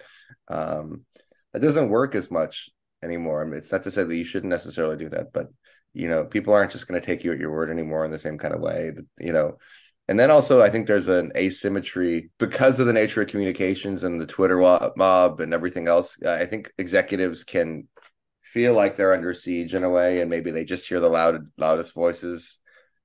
Um, 0.47 1.05
that 1.53 1.61
doesn't 1.61 1.89
work 1.89 2.15
as 2.15 2.31
much 2.31 2.69
anymore. 3.03 3.41
I 3.41 3.45
mean, 3.45 3.55
it's 3.55 3.71
not 3.71 3.83
to 3.83 3.91
say 3.91 4.03
that 4.03 4.15
you 4.15 4.23
shouldn't 4.23 4.49
necessarily 4.49 4.97
do 4.97 5.09
that, 5.09 5.33
but 5.33 5.47
you 5.93 6.07
know, 6.07 6.23
people 6.23 6.53
aren't 6.53 6.71
just 6.71 6.87
going 6.87 6.99
to 6.99 7.05
take 7.05 7.23
you 7.23 7.31
at 7.31 7.39
your 7.39 7.51
word 7.51 7.69
anymore 7.69 8.05
in 8.05 8.11
the 8.11 8.19
same 8.19 8.37
kind 8.37 8.53
of 8.53 8.61
way. 8.61 8.93
You 9.19 9.33
know, 9.33 9.57
and 10.07 10.19
then 10.19 10.31
also 10.31 10.61
I 10.61 10.69
think 10.69 10.87
there's 10.87 11.09
an 11.09 11.31
asymmetry 11.35 12.31
because 12.37 12.79
of 12.79 12.87
the 12.87 12.93
nature 12.93 13.21
of 13.21 13.27
communications 13.27 14.03
and 14.03 14.19
the 14.19 14.25
Twitter 14.25 14.57
mob 14.57 15.41
and 15.41 15.53
everything 15.53 15.87
else. 15.87 16.17
I 16.25 16.45
think 16.45 16.71
executives 16.77 17.43
can 17.43 17.87
feel 18.41 18.73
like 18.73 18.95
they're 18.95 19.13
under 19.13 19.33
siege 19.33 19.73
in 19.73 19.83
a 19.83 19.89
way, 19.89 20.21
and 20.21 20.29
maybe 20.29 20.51
they 20.51 20.65
just 20.65 20.87
hear 20.87 20.99
the 20.99 21.09
loud 21.09 21.45
loudest 21.57 21.93
voices 21.93 22.60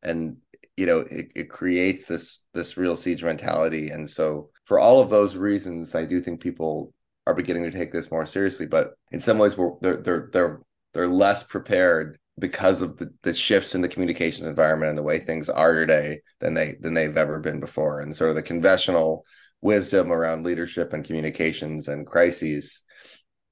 and 0.07 0.37
you 0.77 0.87
know 0.87 1.01
it, 1.01 1.33
it 1.35 1.51
creates 1.51 2.07
this 2.07 2.45
this 2.55 2.77
real 2.77 2.97
siege 2.97 3.23
mentality. 3.23 3.91
And 3.91 4.09
so 4.09 4.51
for 4.67 4.79
all 4.79 5.01
of 5.01 5.11
those 5.11 5.37
reasons 5.37 5.95
i 5.95 6.05
do 6.05 6.21
think 6.21 6.41
people 6.41 6.93
are 7.27 7.35
beginning 7.35 7.63
to 7.63 7.71
take 7.71 7.93
this 7.93 8.11
more 8.11 8.27
seriously 8.27 8.67
but 8.67 8.95
in 9.13 9.21
some 9.21 9.39
ways 9.39 9.57
we're, 9.57 9.73
they're 9.81 9.97
they're 9.97 10.29
they're 10.33 10.61
they're 10.93 11.09
less 11.09 11.43
prepared 11.43 12.19
because 12.39 12.83
of 12.83 12.97
the, 12.99 13.13
the 13.23 13.33
shifts 13.33 13.75
in 13.75 13.81
the 13.81 13.89
communications 13.89 14.47
environment 14.47 14.91
and 14.91 14.99
the 14.99 15.03
way 15.03 15.19
things 15.19 15.49
are 15.49 15.75
today 15.75 16.21
than 16.41 16.55
they 16.55 16.77
than 16.81 16.95
they've 16.95 17.17
ever 17.17 17.39
been 17.39 17.61
before. 17.61 18.01
And 18.01 18.15
sort 18.15 18.31
of 18.31 18.37
the 18.37 18.43
conventional 18.43 19.25
wisdom 19.63 20.13
around 20.13 20.45
leadership 20.45 20.93
and 20.93 21.05
communications 21.05 21.89
and 21.89 22.07
crises 22.07 22.83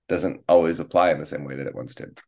doesn't 0.09 0.43
always 0.49 0.81
apply 0.81 1.13
in 1.13 1.19
the 1.19 1.27
same 1.27 1.45
way 1.45 1.57
that 1.57 1.67
it 1.67 1.75
once 1.75 1.95
did. 1.95 2.19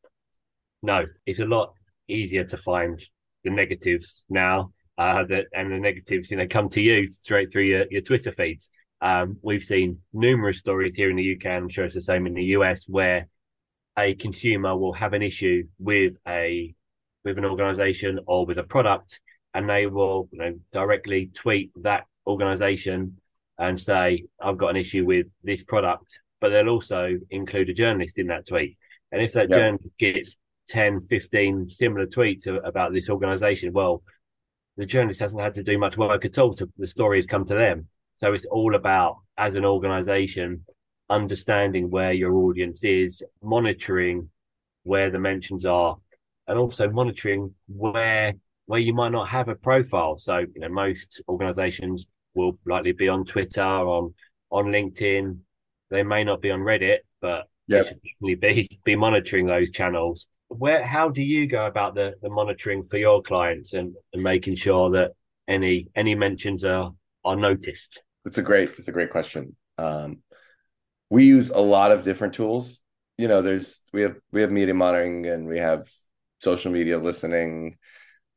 No 0.83 1.05
it's 1.27 1.41
a 1.41 1.45
lot 1.45 1.75
easier 2.09 2.45
to 2.45 2.57
find 2.57 3.03
the 3.47 3.53
negatives 3.53 4.25
now 4.29 4.73
uh, 4.99 5.25
that 5.25 5.47
and 5.53 5.71
the 5.71 5.79
negatives 5.79 6.31
you 6.31 6.37
know 6.37 6.47
come 6.49 6.69
to 6.69 6.83
you 6.83 7.09
straight 7.11 7.51
through 7.53 7.65
your, 7.65 7.85
your 7.91 8.03
Twitter 8.03 8.33
feeds. 8.33 8.69
Um, 9.01 9.39
we've 9.41 9.63
seen 9.63 10.01
numerous 10.13 10.59
stories 10.59 10.95
here 10.95 11.11
in 11.11 11.17
the 11.17 11.37
UK, 11.37 11.47
and 11.47 11.65
I'm 11.65 11.69
sure 11.69 11.85
it's 11.85 11.95
the 11.95 12.03
same 12.03 12.27
in 12.27 12.35
the 12.35 12.45
US, 12.57 12.87
where 12.89 13.29
a 13.97 14.15
consumer 14.15 14.77
will 14.77 14.95
have 14.95 15.13
an 15.13 15.23
issue 15.23 15.65
with 15.79 16.17
a 16.27 16.75
with 17.25 17.39
an 17.39 17.45
organization 17.45 18.21
or 18.27 18.47
with 18.47 18.59
a 18.59 18.65
product, 18.65 19.21
and 19.55 19.69
they 19.69 19.87
will 19.87 20.29
you 20.33 20.39
know 20.39 20.55
directly 20.73 21.31
tweet 21.33 21.71
that 21.83 22.05
organization 22.27 23.19
and 23.59 23.79
say, 23.79 24.25
"I've 24.41 24.59
got 24.59 24.71
an 24.71 24.77
issue 24.77 25.05
with 25.05 25.27
this 25.45 25.63
product," 25.63 26.21
but 26.41 26.49
they'll 26.49 26.69
also 26.69 27.19
include 27.31 27.69
a 27.71 27.75
journalist 27.75 28.19
in 28.19 28.27
that 28.29 28.49
tweet. 28.49 28.77
And 29.13 29.23
if 29.23 29.35
that 29.35 29.51
yep. 29.51 29.59
journalist 29.59 29.99
gets 29.99 30.37
10, 30.69 31.07
15 31.09 31.69
similar 31.69 32.07
tweets 32.07 32.47
about 32.47 32.93
this 32.93 33.09
organization, 33.09 33.73
well, 33.73 34.03
the 34.77 34.87
journalist 34.87 35.21
hasn't 35.21 35.41
had 35.41 35.55
to 35.55 35.63
do 35.63 35.79
much 35.79 35.97
work 35.97 36.25
at 36.25 36.39
all. 36.39 36.53
To, 36.55 36.71
the 36.77 36.87
story 36.87 37.19
has 37.19 37.27
come 37.27 37.45
to 37.47 37.55
them. 37.55 37.89
So 38.17 38.33
it's 38.33 38.47
all 38.47 38.75
about, 38.75 39.19
as 39.37 39.55
an 39.55 39.65
organization, 39.65 40.65
understanding 41.09 41.91
where 41.91 42.13
your 42.13 42.35
audience 42.35 42.85
is, 42.85 43.23
monitoring 43.43 44.31
where 44.83 45.11
the 45.11 45.19
mentions 45.19 45.67
are, 45.67 45.97
and 46.47 46.59
also 46.59 46.89
monitoring 46.89 47.55
where 47.69 48.35
where 48.67 48.81
you 48.81 48.93
might 48.93 49.13
not 49.13 49.29
have 49.29 49.49
a 49.49 49.55
profile. 49.55 50.19
So, 50.19 50.39
you 50.39 50.61
know, 50.61 50.69
most 50.69 51.23
organizations 51.29 52.07
will 52.35 52.59
likely 52.67 52.93
be 52.93 53.09
on 53.09 53.25
Twitter, 53.25 53.63
on 53.63 54.15
on 54.51 54.67
LinkedIn. 54.67 55.39
They 55.91 56.03
may 56.03 56.25
not 56.25 56.41
be 56.41 56.51
on 56.51 56.61
Reddit, 56.61 56.99
but 57.21 57.45
yep. 57.69 57.87
should 57.87 58.01
definitely 58.03 58.35
be 58.35 58.81
be 58.85 58.97
monitoring 58.97 59.47
those 59.47 59.71
channels 59.71 60.27
where 60.49 60.85
how 60.85 61.09
do 61.09 61.23
you 61.23 61.47
go 61.47 61.67
about 61.67 61.95
the, 61.95 62.15
the 62.23 62.31
monitoring 62.31 62.87
for 62.89 62.97
your 62.97 63.23
clients 63.23 63.73
and, 63.73 63.95
and 64.13 64.23
making 64.23 64.55
sure 64.55 64.91
that 64.91 65.13
any 65.49 65.89
any 65.95 66.15
mentions 66.15 66.65
are 66.65 66.93
are 67.25 67.37
noticed? 67.37 68.01
It's 68.25 68.39
a 68.39 68.43
great 68.43 68.71
it's 68.79 68.89
a 68.89 68.93
great 68.93 69.11
question. 69.11 69.57
Um, 69.79 70.23
we 71.11 71.25
use 71.25 71.51
a 71.51 71.59
lot 71.59 71.93
of 71.93 72.03
different 72.03 72.35
tools. 72.35 72.81
You 73.19 73.29
know 73.29 73.43
there's 73.43 73.81
we 73.93 74.03
have 74.03 74.17
we 74.33 74.41
have 74.41 74.51
media 74.51 74.75
monitoring 74.75 75.27
and 75.27 75.47
we 75.47 75.59
have 75.59 75.89
social 76.41 76.71
media 76.71 76.99
listening. 76.99 77.77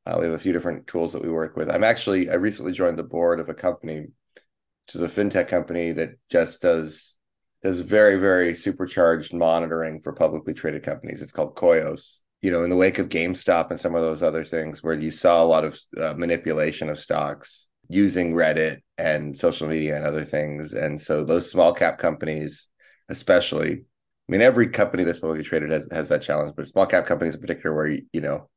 Uh, 0.05 0.17
we 0.19 0.25
have 0.25 0.33
a 0.33 0.39
few 0.39 0.53
different 0.53 0.87
tools 0.87 1.13
that 1.13 1.21
we 1.21 1.29
work 1.29 1.55
with. 1.55 1.69
I'm 1.69 1.83
actually 1.83 2.29
i 2.29 2.35
recently 2.35 2.71
joined 2.71 2.97
the 2.97 3.03
board 3.03 3.39
of 3.39 3.49
a 3.49 3.53
company 3.53 4.07
which 4.89 4.95
is 4.95 5.01
a 5.01 5.07
fintech 5.07 5.47
company 5.47 5.91
that 5.91 6.11
just 6.31 6.61
does 6.61 7.17
does 7.63 7.81
very 7.81 8.17
very 8.17 8.55
supercharged 8.55 9.33
monitoring 9.33 10.01
for 10.01 10.13
publicly 10.13 10.53
traded 10.53 10.83
companies. 10.83 11.21
It's 11.21 11.31
called 11.31 11.55
Koios. 11.55 12.19
You 12.41 12.51
know, 12.51 12.63
in 12.63 12.69
the 12.69 12.77
wake 12.77 12.99
of 12.99 13.09
GameStop 13.09 13.69
and 13.69 13.79
some 13.79 13.95
of 13.95 14.01
those 14.01 14.23
other 14.23 14.45
things, 14.45 14.81
where 14.81 14.93
you 14.93 15.11
saw 15.11 15.43
a 15.43 15.45
lot 15.45 15.65
of 15.65 15.77
uh, 15.99 16.13
manipulation 16.17 16.89
of 16.89 16.97
stocks 16.97 17.67
using 17.89 18.33
Reddit 18.33 18.77
and 18.97 19.37
social 19.37 19.67
media 19.67 19.97
and 19.97 20.05
other 20.05 20.23
things, 20.23 20.73
and 20.73 21.01
so 21.01 21.25
those 21.25 21.51
small 21.51 21.73
cap 21.73 21.97
companies 21.97 22.67
especially. 23.09 23.71
I 23.71 24.31
mean, 24.31 24.41
every 24.41 24.67
company 24.67 25.03
that's 25.03 25.17
publicly 25.17 25.43
traded 25.43 25.71
has, 25.71 25.87
has 25.91 26.09
that 26.09 26.21
challenge, 26.21 26.53
but 26.55 26.67
small 26.67 26.85
cap 26.85 27.07
companies 27.07 27.33
in 27.33 27.41
particular, 27.41 27.75
where 27.75 27.87
you 27.87 28.21
know 28.21 28.47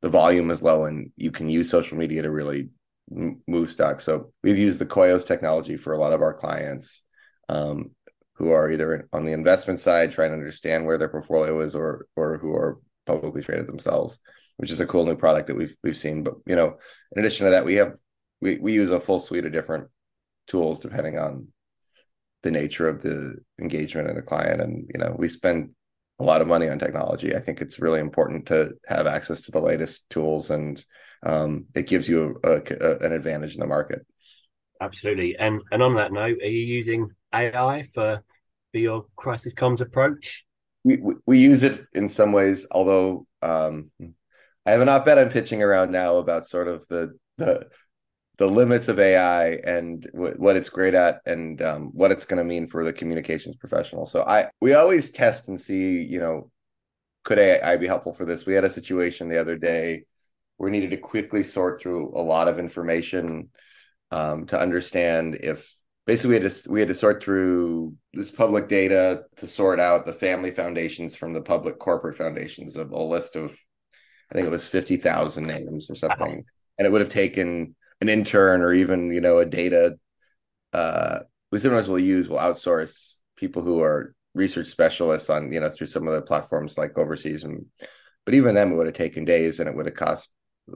the 0.00 0.08
volume 0.08 0.50
is 0.50 0.62
low 0.62 0.86
and 0.86 1.12
you 1.16 1.30
can 1.30 1.48
use 1.48 1.70
social 1.70 1.98
media 1.98 2.22
to 2.22 2.30
really 2.30 2.70
move 3.10 3.70
stock. 3.70 4.00
So 4.00 4.32
we've 4.42 4.58
used 4.58 4.78
the 4.78 4.86
Koios 4.86 5.26
technology 5.26 5.76
for 5.76 5.92
a 5.92 5.98
lot 5.98 6.12
of 6.12 6.22
our 6.22 6.32
clients 6.32 7.02
um, 7.48 7.90
who 8.40 8.52
are 8.52 8.70
either 8.70 9.06
on 9.12 9.26
the 9.26 9.32
investment 9.32 9.78
side 9.80 10.10
trying 10.10 10.30
to 10.30 10.36
understand 10.36 10.86
where 10.86 10.96
their 10.96 11.10
portfolio 11.10 11.60
is, 11.60 11.76
or 11.76 12.06
or 12.16 12.38
who 12.38 12.54
are 12.54 12.80
publicly 13.04 13.42
traded 13.42 13.66
themselves, 13.66 14.18
which 14.56 14.70
is 14.70 14.80
a 14.80 14.86
cool 14.86 15.04
new 15.04 15.14
product 15.14 15.46
that 15.48 15.56
we've 15.56 15.76
we've 15.84 15.98
seen. 15.98 16.22
But 16.22 16.36
you 16.46 16.56
know, 16.56 16.78
in 17.14 17.20
addition 17.20 17.44
to 17.44 17.50
that, 17.50 17.66
we 17.66 17.74
have 17.74 17.98
we 18.40 18.58
we 18.58 18.72
use 18.72 18.90
a 18.90 18.98
full 18.98 19.20
suite 19.20 19.44
of 19.44 19.52
different 19.52 19.88
tools 20.46 20.80
depending 20.80 21.18
on 21.18 21.48
the 22.42 22.50
nature 22.50 22.88
of 22.88 23.02
the 23.02 23.36
engagement 23.60 24.08
and 24.08 24.16
the 24.16 24.22
client, 24.22 24.62
and 24.62 24.90
you 24.92 24.98
know, 24.98 25.14
we 25.18 25.28
spend 25.28 25.74
a 26.18 26.24
lot 26.24 26.40
of 26.40 26.48
money 26.48 26.70
on 26.70 26.78
technology. 26.78 27.36
I 27.36 27.40
think 27.40 27.60
it's 27.60 27.78
really 27.78 28.00
important 28.00 28.46
to 28.46 28.72
have 28.88 29.06
access 29.06 29.42
to 29.42 29.50
the 29.50 29.60
latest 29.60 30.08
tools, 30.08 30.48
and 30.48 30.82
um, 31.26 31.66
it 31.74 31.86
gives 31.86 32.08
you 32.08 32.40
a, 32.42 32.52
a, 32.52 32.96
an 33.00 33.12
advantage 33.12 33.52
in 33.52 33.60
the 33.60 33.66
market. 33.66 34.06
Absolutely, 34.80 35.36
and 35.36 35.60
and 35.70 35.82
on 35.82 35.94
that 35.96 36.10
note, 36.10 36.38
are 36.42 36.46
you 36.46 36.64
using 36.64 37.10
AI 37.34 37.86
for 37.92 38.22
for 38.72 38.78
your 38.78 39.06
crisis 39.16 39.54
comms 39.54 39.80
approach? 39.80 40.44
We, 40.84 40.96
we, 40.96 41.14
we 41.26 41.38
use 41.38 41.62
it 41.62 41.84
in 41.92 42.08
some 42.08 42.32
ways, 42.32 42.66
although 42.70 43.26
um, 43.42 43.90
I 44.66 44.70
have 44.70 44.80
an 44.80 44.88
op-ed 44.88 45.18
I'm 45.18 45.30
pitching 45.30 45.62
around 45.62 45.90
now 45.90 46.16
about 46.16 46.46
sort 46.46 46.68
of 46.68 46.86
the 46.88 47.16
the 47.38 47.66
the 48.38 48.46
limits 48.46 48.88
of 48.88 48.98
AI 48.98 49.50
and 49.64 50.02
w- 50.14 50.34
what 50.38 50.56
it's 50.56 50.70
great 50.70 50.94
at 50.94 51.20
and 51.26 51.60
um, 51.60 51.90
what 51.92 52.10
it's 52.10 52.24
going 52.24 52.38
to 52.38 52.44
mean 52.44 52.66
for 52.66 52.84
the 52.84 52.92
communications 52.92 53.56
professional. 53.56 54.06
So 54.06 54.22
I 54.22 54.48
we 54.60 54.72
always 54.72 55.10
test 55.10 55.48
and 55.48 55.60
see, 55.60 56.02
you 56.02 56.20
know, 56.20 56.50
could 57.24 57.38
AI 57.38 57.76
be 57.76 57.86
helpful 57.86 58.14
for 58.14 58.24
this? 58.24 58.46
We 58.46 58.54
had 58.54 58.64
a 58.64 58.70
situation 58.70 59.28
the 59.28 59.40
other 59.40 59.58
day 59.58 60.04
where 60.56 60.70
we 60.70 60.78
needed 60.78 60.90
to 60.92 60.96
quickly 60.96 61.42
sort 61.42 61.82
through 61.82 62.12
a 62.14 62.22
lot 62.22 62.48
of 62.48 62.58
information 62.58 63.50
um, 64.10 64.46
to 64.46 64.58
understand 64.58 65.36
if 65.42 65.74
basically 66.10 66.38
we 66.38 66.42
had 66.42 66.50
to 66.50 66.70
we 66.70 66.80
had 66.80 66.88
to 66.88 66.94
sort 66.94 67.22
through 67.22 67.94
this 68.14 68.32
public 68.32 68.68
data 68.68 69.22
to 69.36 69.46
sort 69.46 69.78
out 69.78 70.04
the 70.04 70.12
family 70.12 70.50
foundations 70.50 71.14
from 71.14 71.32
the 71.32 71.40
public 71.40 71.78
corporate 71.78 72.16
foundations 72.16 72.74
of 72.74 72.90
a 72.90 73.00
list 73.00 73.36
of 73.36 73.56
I 74.28 74.34
think 74.34 74.48
it 74.48 74.50
was 74.50 74.66
fifty 74.66 74.96
thousand 74.96 75.46
names 75.46 75.88
or 75.88 75.94
something, 75.94 76.36
wow. 76.38 76.42
and 76.78 76.84
it 76.84 76.90
would 76.90 77.00
have 77.00 77.10
taken 77.10 77.76
an 78.00 78.08
intern 78.08 78.60
or 78.60 78.72
even 78.72 79.12
you 79.12 79.20
know 79.20 79.38
a 79.38 79.46
data 79.46 79.98
uh 80.72 81.20
we 81.52 81.60
sometimes 81.60 81.86
will 81.86 82.00
use 82.00 82.28
will 82.28 82.38
outsource 82.38 83.18
people 83.36 83.62
who 83.62 83.80
are 83.80 84.12
research 84.34 84.66
specialists 84.66 85.30
on 85.30 85.52
you 85.52 85.60
know 85.60 85.68
through 85.68 85.86
some 85.86 86.08
of 86.08 86.14
the 86.14 86.22
platforms 86.22 86.76
like 86.76 86.98
overseas 86.98 87.44
and 87.44 87.66
but 88.24 88.34
even 88.34 88.56
then 88.56 88.72
it 88.72 88.74
would 88.74 88.86
have 88.86 88.96
taken 88.96 89.24
days 89.24 89.60
and 89.60 89.68
it 89.68 89.76
would 89.76 89.86
have 89.86 89.94
cost 89.94 90.30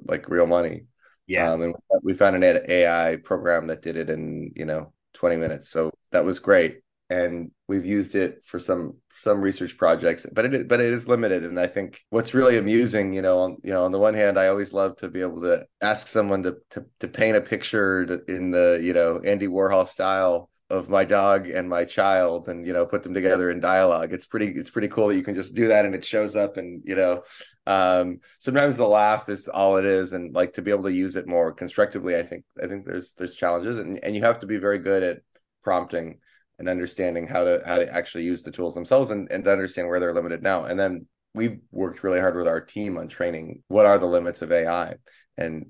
like 0.07 0.29
real 0.29 0.47
money. 0.47 0.85
Yeah. 1.27 1.51
Um, 1.51 1.63
and 1.63 1.75
we 2.05 2.13
found 2.13 2.37
an 2.37 2.61
ai 2.69 3.17
program 3.17 3.67
that 3.67 3.83
did 3.83 3.97
it 3.97 4.11
in 4.11 4.53
you 4.55 4.67
know 4.67 4.94
20 5.15 5.37
minutes. 5.37 5.71
So 5.71 5.91
that 6.13 6.25
was 6.25 6.39
great. 6.39 6.81
And 7.11 7.51
we've 7.69 7.87
used 7.87 8.15
it 8.15 8.43
for 8.45 8.59
some 8.59 8.99
some 9.23 9.41
research 9.41 9.79
projects 9.79 10.27
but 10.35 10.45
it 10.45 10.69
but 10.69 10.81
it 10.81 10.93
is 10.93 11.09
limited. 11.09 11.45
And 11.45 11.59
i 11.59 11.67
think 11.67 12.01
what's 12.11 12.35
really 12.35 12.59
amusing 12.59 13.15
you 13.15 13.23
know 13.23 13.39
on 13.39 13.57
you 13.63 13.73
know 13.73 13.87
on 13.87 13.93
the 13.93 13.99
one 13.99 14.13
hand 14.13 14.39
i 14.39 14.49
always 14.49 14.75
love 14.75 14.97
to 14.99 15.09
be 15.09 15.23
able 15.23 15.41
to 15.43 15.67
ask 15.81 16.09
someone 16.09 16.43
to 16.43 16.59
to, 16.71 16.85
to 17.01 17.09
paint 17.09 17.35
a 17.35 17.41
picture 17.41 18.03
in 18.29 18.51
the 18.51 18.79
you 18.83 18.93
know 18.93 19.21
andy 19.21 19.47
warhol 19.47 19.87
style 19.87 20.51
of 20.71 20.89
my 20.89 21.05
dog 21.05 21.49
and 21.49 21.69
my 21.69 21.85
child 21.85 22.49
and 22.49 22.67
you 22.67 22.73
know 22.73 22.87
put 22.87 23.03
them 23.03 23.15
together 23.15 23.51
in 23.51 23.61
dialogue. 23.61 24.13
It's 24.13 24.27
pretty 24.27 24.49
it's 24.49 24.71
pretty 24.71 24.89
cool 24.89 25.09
that 25.09 25.17
you 25.17 25.23
can 25.23 25.35
just 25.35 25.55
do 25.55 25.69
that 25.69 25.85
and 25.85 25.95
it 25.95 26.05
shows 26.05 26.35
up 26.35 26.57
and 26.57 26.83
you 26.85 26.97
know 26.97 27.23
um 27.67 28.21
sometimes 28.39 28.77
the 28.77 28.87
laugh 28.87 29.29
is 29.29 29.49
all 29.49 29.77
it 29.79 29.85
is 29.85 30.13
and 30.13 30.35
like 30.35 30.53
to 30.53 30.63
be 30.63 30.71
able 30.71 30.83
to 30.83 30.93
use 30.93 31.17
it 31.17 31.27
more 31.27 31.53
constructively 31.53 32.17
i 32.17 32.23
think 32.23 32.45
i 32.63 32.67
think 32.67 32.85
there's 32.85 33.15
there's 33.15 33.35
challenges 33.35 33.79
and, 33.79 34.03
and 34.05 34.15
you 34.15 34.23
have 34.23 34.39
to 34.39 34.47
be 34.47 34.59
very 34.59 34.79
good 34.79 35.03
at 35.03 35.19
prompting 35.63 36.19
and 36.59 36.69
understanding 36.69 37.27
how 37.27 37.43
to 37.43 37.63
how 37.67 37.77
to 37.77 37.93
actually 37.93 38.25
use 38.25 38.43
the 38.43 38.51
tools 38.51 38.75
themselves 38.75 39.11
and, 39.11 39.31
and 39.33 39.49
understand 39.49 39.89
where 39.89 39.99
they're 39.99 40.13
limited 40.13 40.41
now. 40.41 40.67
And 40.67 40.79
then 40.79 41.07
we've 41.35 41.59
worked 41.73 42.05
really 42.05 42.21
hard 42.21 42.37
with 42.37 42.47
our 42.47 42.61
team 42.61 42.97
on 42.97 43.09
training 43.09 43.63
what 43.67 43.87
are 43.87 43.99
the 43.99 44.07
limits 44.07 44.41
of 44.41 44.53
ai 44.53 44.95
and 45.37 45.67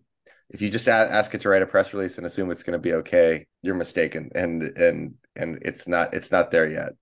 if 0.51 0.61
you 0.61 0.69
just 0.69 0.89
ask 0.89 1.35
it 1.35 1.41
to 1.41 1.49
write 1.49 1.63
a 1.63 1.67
press 1.67 1.95
release 1.95 2.19
and 2.19 2.27
assume 2.27 2.51
it's 2.51 2.63
going 2.63 2.79
to 2.79 2.83
be 2.83 2.93
okay 2.93 3.47
you're 3.63 3.75
mistaken 3.75 4.29
and 4.35 4.63
and 4.77 5.15
and 5.37 5.59
it's 5.63 5.89
not 5.89 6.15
it's 6.15 6.31
not 6.31 6.51
there 6.51 6.69
yet. 6.69 6.93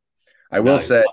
I 0.51 0.61
will 0.61 0.75
no, 0.75 0.79
say 0.79 1.05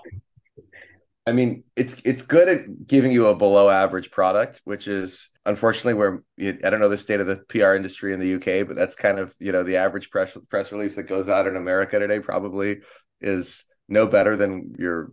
I 1.30 1.32
mean, 1.32 1.62
it's 1.76 2.02
it's 2.04 2.22
good 2.22 2.48
at 2.48 2.86
giving 2.88 3.12
you 3.12 3.28
a 3.28 3.36
below 3.36 3.70
average 3.70 4.10
product, 4.10 4.60
which 4.64 4.88
is 4.88 5.30
unfortunately 5.46 5.94
where 5.94 6.24
I 6.40 6.70
don't 6.70 6.80
know 6.80 6.88
the 6.88 6.98
state 6.98 7.20
of 7.20 7.28
the 7.28 7.36
PR 7.36 7.74
industry 7.74 8.12
in 8.12 8.18
the 8.18 8.34
UK, 8.34 8.66
but 8.66 8.74
that's 8.74 8.96
kind 8.96 9.20
of 9.20 9.32
you 9.38 9.52
know 9.52 9.62
the 9.62 9.76
average 9.76 10.10
press 10.10 10.36
press 10.48 10.72
release 10.72 10.96
that 10.96 11.04
goes 11.04 11.28
out 11.28 11.46
in 11.46 11.54
America 11.54 12.00
today 12.00 12.18
probably 12.18 12.80
is 13.20 13.64
no 13.88 14.08
better 14.08 14.34
than 14.34 14.74
your 14.76 15.12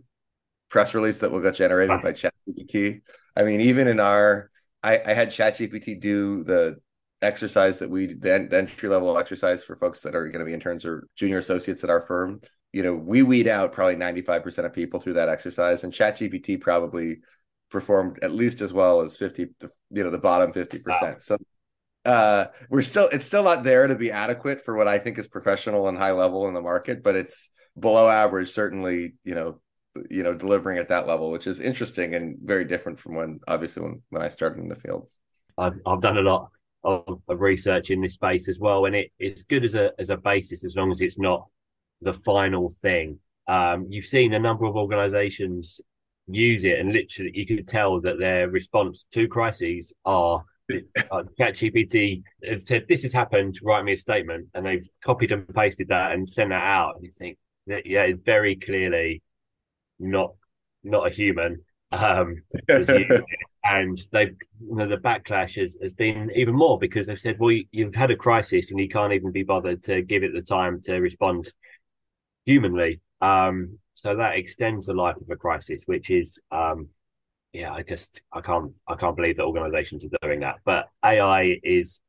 press 0.70 0.92
release 0.92 1.20
that 1.20 1.30
will 1.30 1.40
get 1.40 1.54
generated 1.54 2.02
by 2.02 2.12
ChatGPT. 2.12 3.02
I 3.36 3.44
mean, 3.44 3.60
even 3.60 3.86
in 3.86 4.00
our, 4.00 4.50
I, 4.82 5.00
I 5.06 5.12
had 5.12 5.28
ChatGPT 5.28 6.00
do 6.00 6.42
the 6.42 6.78
exercise 7.22 7.78
that 7.78 7.90
we 7.90 8.06
the, 8.14 8.48
the 8.50 8.58
entry 8.58 8.88
level 8.88 9.16
exercise 9.16 9.62
for 9.62 9.76
folks 9.76 10.00
that 10.00 10.16
are 10.16 10.28
going 10.30 10.40
to 10.40 10.44
be 10.44 10.54
interns 10.54 10.84
or 10.84 11.06
junior 11.14 11.38
associates 11.38 11.84
at 11.84 11.90
our 11.90 12.00
firm 12.00 12.40
you 12.78 12.84
know, 12.84 12.94
we 12.94 13.24
weed 13.24 13.48
out 13.48 13.72
probably 13.72 13.96
95% 13.96 14.64
of 14.64 14.72
people 14.72 15.00
through 15.00 15.14
that 15.14 15.28
exercise, 15.28 15.82
and 15.82 15.92
ChatGPT 15.92 16.60
probably 16.60 17.16
performed 17.72 18.20
at 18.22 18.30
least 18.30 18.60
as 18.60 18.72
well 18.72 19.00
as 19.00 19.16
50, 19.16 19.48
you 19.90 20.04
know, 20.04 20.10
the 20.10 20.18
bottom 20.18 20.52
50%. 20.52 20.84
Wow. 20.86 21.16
So 21.18 21.38
uh, 22.04 22.44
we're 22.70 22.82
still, 22.82 23.08
it's 23.08 23.24
still 23.24 23.42
not 23.42 23.64
there 23.64 23.88
to 23.88 23.96
be 23.96 24.12
adequate 24.12 24.64
for 24.64 24.76
what 24.76 24.86
I 24.86 25.00
think 25.00 25.18
is 25.18 25.26
professional 25.26 25.88
and 25.88 25.98
high 25.98 26.12
level 26.12 26.46
in 26.46 26.54
the 26.54 26.60
market, 26.60 27.02
but 27.02 27.16
it's 27.16 27.50
below 27.76 28.08
average, 28.08 28.52
certainly, 28.52 29.14
you 29.24 29.34
know, 29.34 29.60
you 30.08 30.22
know, 30.22 30.34
delivering 30.34 30.78
at 30.78 30.90
that 30.90 31.08
level, 31.08 31.32
which 31.32 31.48
is 31.48 31.58
interesting 31.58 32.14
and 32.14 32.36
very 32.40 32.64
different 32.64 33.00
from 33.00 33.16
when, 33.16 33.40
obviously, 33.48 33.82
when, 33.82 34.02
when 34.10 34.22
I 34.22 34.28
started 34.28 34.62
in 34.62 34.68
the 34.68 34.76
field. 34.76 35.08
I've, 35.58 35.80
I've 35.84 36.00
done 36.00 36.18
a 36.18 36.22
lot 36.22 36.50
of, 36.84 37.22
of 37.28 37.40
research 37.40 37.90
in 37.90 38.02
this 38.02 38.14
space 38.14 38.48
as 38.48 38.60
well, 38.60 38.84
and 38.84 38.94
it, 38.94 39.10
it's 39.18 39.42
good 39.42 39.64
as 39.64 39.74
a 39.74 39.90
as 39.98 40.10
a 40.10 40.16
basis 40.16 40.64
as 40.64 40.76
long 40.76 40.92
as 40.92 41.00
it's 41.00 41.18
not 41.18 41.48
the 42.02 42.12
final 42.12 42.72
thing. 42.82 43.18
Um, 43.46 43.86
you've 43.88 44.06
seen 44.06 44.34
a 44.34 44.38
number 44.38 44.66
of 44.66 44.76
organizations 44.76 45.80
use 46.26 46.64
it, 46.64 46.78
and 46.78 46.92
literally 46.92 47.32
you 47.34 47.46
could 47.46 47.68
tell 47.68 48.00
that 48.02 48.18
their 48.18 48.48
response 48.48 49.06
to 49.12 49.26
crises 49.28 49.92
are 50.04 50.44
uh, 51.10 51.22
ChatGPT 51.38 52.22
have 52.46 52.62
said, 52.62 52.84
This 52.88 53.02
has 53.02 53.12
happened, 53.12 53.58
write 53.62 53.84
me 53.84 53.94
a 53.94 53.96
statement. 53.96 54.48
And 54.54 54.66
they've 54.66 54.86
copied 55.02 55.32
and 55.32 55.48
pasted 55.54 55.88
that 55.88 56.12
and 56.12 56.28
sent 56.28 56.50
that 56.50 56.62
out. 56.62 56.96
And 56.96 57.04
you 57.04 57.10
think, 57.10 57.38
that, 57.66 57.86
yeah, 57.86 58.02
it's 58.02 58.22
very 58.24 58.56
clearly 58.56 59.22
not 59.98 60.34
not 60.84 61.06
a 61.06 61.10
human. 61.10 61.62
Um, 61.90 62.42
and 63.64 63.98
they've 64.12 64.36
you 64.60 64.76
know, 64.76 64.88
the 64.88 64.96
backlash 64.96 65.60
has, 65.60 65.76
has 65.82 65.92
been 65.92 66.30
even 66.34 66.54
more 66.54 66.78
because 66.78 67.06
they've 67.06 67.18
said, 67.18 67.38
Well, 67.38 67.56
you've 67.70 67.94
had 67.94 68.10
a 68.10 68.16
crisis 68.16 68.70
and 68.70 68.80
you 68.80 68.88
can't 68.88 69.12
even 69.12 69.32
be 69.32 69.42
bothered 69.42 69.82
to 69.84 70.02
give 70.02 70.22
it 70.22 70.32
the 70.34 70.42
time 70.42 70.80
to 70.82 70.96
respond 70.96 71.50
humanly. 72.48 73.00
Um, 73.20 73.78
so 73.92 74.16
that 74.16 74.36
extends 74.36 74.86
the 74.86 74.94
life 74.94 75.16
of 75.16 75.28
a 75.30 75.36
crisis, 75.36 75.82
which 75.84 76.10
is, 76.10 76.38
um, 76.50 76.88
yeah, 77.52 77.72
I 77.72 77.82
just 77.82 78.22
I 78.32 78.40
can't 78.40 78.72
I 78.86 78.94
can't 78.94 79.16
believe 79.16 79.36
that 79.36 79.44
organisations 79.44 80.04
are 80.04 80.26
doing 80.26 80.40
that. 80.40 80.56
But 80.64 80.86
AI 81.04 81.58
is 81.62 82.00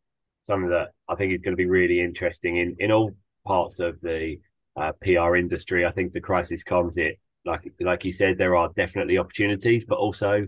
something 0.48 0.70
that 0.70 0.90
I 1.10 1.16
think 1.16 1.34
is 1.34 1.42
going 1.42 1.58
to 1.58 1.64
be 1.64 1.66
really 1.66 2.00
interesting 2.00 2.58
in 2.58 2.78
in 2.80 2.92
all 2.92 3.12
parts 3.46 3.80
of 3.82 4.00
the 4.02 4.38
uh, 4.78 4.94
PR 5.02 5.36
industry. 5.36 5.86
I 5.86 5.92
think 5.92 6.14
the 6.14 6.22
crisis 6.22 6.64
comms 6.64 6.98
it 6.98 7.20
like 7.46 7.70
like 7.82 8.06
you 8.06 8.14
said, 8.14 8.38
there 8.38 8.56
are 8.56 8.70
definitely 8.76 9.18
opportunities, 9.18 9.84
but 9.86 9.98
also 9.98 10.48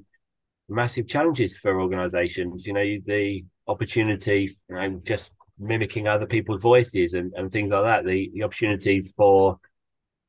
massive 0.69 1.07
challenges 1.07 1.57
for 1.57 1.81
organisations. 1.81 2.65
You 2.65 2.73
know, 2.73 2.97
the 3.05 3.43
opportunity 3.67 4.57
and 4.69 5.05
just 5.05 5.33
mimicking 5.59 6.07
other 6.07 6.25
people's 6.25 6.61
voices 6.61 7.13
and, 7.13 7.33
and 7.35 7.51
things 7.51 7.71
like 7.71 7.83
that. 7.83 8.05
The 8.05 8.31
the 8.33 8.43
opportunities 8.43 9.13
for 9.17 9.59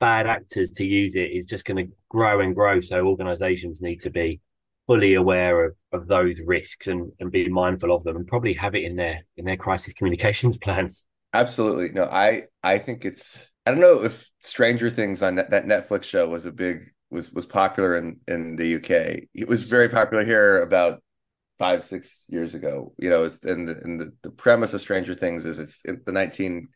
bad 0.02 0.26
actors 0.26 0.72
to 0.72 0.84
use 0.84 1.14
it 1.14 1.30
is 1.30 1.46
just 1.46 1.64
going 1.64 1.76
to 1.76 1.92
grow 2.08 2.40
and 2.40 2.56
grow. 2.56 2.80
So 2.80 3.06
organizations 3.06 3.80
need 3.80 4.00
to 4.00 4.10
be 4.10 4.40
fully 4.88 5.14
aware 5.14 5.66
of, 5.66 5.76
of 5.92 6.08
those 6.08 6.40
risks 6.44 6.88
and, 6.88 7.12
and 7.20 7.30
be 7.30 7.48
mindful 7.48 7.94
of 7.94 8.02
them 8.02 8.16
and 8.16 8.26
probably 8.26 8.52
have 8.54 8.74
it 8.74 8.82
in 8.82 8.96
their 8.96 9.20
in 9.36 9.44
their 9.44 9.56
crisis 9.56 9.94
communications 9.94 10.58
plans. 10.64 11.04
Absolutely. 11.32 11.90
No, 11.90 12.06
I 12.06 12.46
I 12.64 12.78
think 12.78 13.04
it's 13.04 13.48
I 13.64 13.70
don't 13.70 13.78
know 13.78 14.02
if 14.02 14.28
Stranger 14.40 14.90
Things 14.90 15.22
on 15.22 15.36
that, 15.36 15.50
that 15.50 15.66
Netflix 15.66 16.02
show 16.02 16.28
was 16.28 16.46
a 16.46 16.52
big 16.52 16.80
was 17.10 17.32
was 17.32 17.46
popular 17.46 17.96
in 17.96 18.18
in 18.26 18.56
the 18.56 18.74
UK. 18.74 19.28
It 19.32 19.46
was 19.46 19.62
very 19.62 19.88
popular 19.88 20.24
here 20.24 20.62
about 20.62 21.00
five 21.60 21.84
six 21.84 22.24
years 22.28 22.56
ago. 22.56 22.92
You 22.98 23.08
know, 23.08 23.22
it's 23.22 23.44
and 23.44 23.68
the, 23.68 23.76
and 23.84 24.00
the, 24.00 24.12
the 24.22 24.30
premise 24.32 24.74
of 24.74 24.80
Stranger 24.80 25.14
Things 25.14 25.46
is 25.46 25.60
it's 25.60 25.80
in 25.84 26.02
the 26.04 26.10
nineteen 26.10 26.70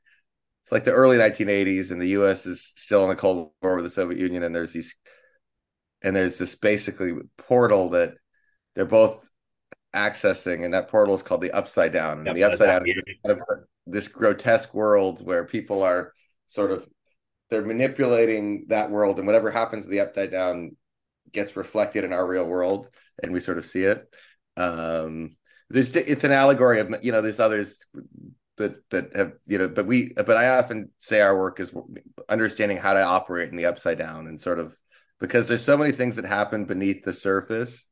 it's 0.67 0.73
like 0.73 0.83
the 0.83 0.91
early 0.91 1.17
1980s 1.17 1.93
and 1.93 2.03
the 2.03 2.09
US 2.09 2.45
is 2.45 2.73
still 2.75 3.05
in 3.05 3.09
the 3.09 3.15
Cold 3.15 3.53
War 3.63 3.77
with 3.77 3.85
the 3.85 3.91
Soviet 3.91 4.19
Union 4.19 4.43
and 4.43 4.53
there's 4.53 4.73
these 4.73 4.97
and 6.03 6.17
there's 6.17 6.39
this 6.39 6.57
basically 6.57 7.13
portal 7.39 7.91
that 7.91 8.15
they're 8.75 8.85
both 8.85 9.31
accessing 9.95 10.65
and 10.65 10.75
that 10.75 10.89
portal 10.89 11.15
is 11.15 11.23
called 11.23 11.41
the 11.41 11.53
upside 11.53 11.93
down. 11.93 12.19
And 12.19 12.27
yep, 12.27 12.35
the 12.35 12.43
upside 12.43 12.67
down 12.67 12.83
is 12.85 12.97
this, 12.97 13.05
kind 13.25 13.39
of, 13.39 13.59
this 13.87 14.09
grotesque 14.09 14.75
world 14.75 15.25
where 15.25 15.45
people 15.45 15.85
are 15.85 16.13
sort 16.49 16.73
of 16.73 16.89
they're 17.49 17.65
manipulating 17.65 18.67
that 18.67 18.91
world 18.91 19.19
and 19.19 19.27
whatever 19.27 19.53
happens 19.53 19.85
to 19.85 19.91
the 19.91 20.01
upside 20.01 20.33
down 20.33 20.75
gets 21.31 21.55
reflected 21.55 22.03
in 22.03 22.13
our 22.13 22.27
real 22.27 22.45
world 22.45 22.89
and 23.23 23.33
we 23.33 23.39
sort 23.39 23.59
of 23.59 23.67
see 23.67 23.85
it. 23.85 24.13
Um 24.57 25.37
there's 25.71 25.95
it's 25.95 26.25
an 26.25 26.33
allegory 26.33 26.81
of 26.81 26.93
you 27.03 27.13
know 27.13 27.23
there's 27.23 27.39
others 27.39 27.87
that 28.57 28.88
that 28.90 29.14
have 29.14 29.33
you 29.47 29.59
know 29.59 29.69
but 29.69 29.87
we 29.87 30.12
but 30.14 30.37
i 30.37 30.59
often 30.59 30.90
say 30.99 31.21
our 31.21 31.38
work 31.38 31.61
is 31.61 31.73
understanding 32.29 32.77
how 32.77 32.92
to 32.92 33.03
operate 33.03 33.51
in 33.51 33.57
the 33.57 33.66
upside 33.66 33.99
down 33.99 34.27
and 34.27 34.40
sort 34.40 34.59
of 34.59 34.75
because 35.21 35.49
there's 35.49 35.64
so 35.64 35.77
many 35.77 35.92
things 35.92 36.16
that 36.16 36.25
happen 36.25 36.64
beneath 36.64 37.05
the 37.05 37.12
surface 37.12 37.88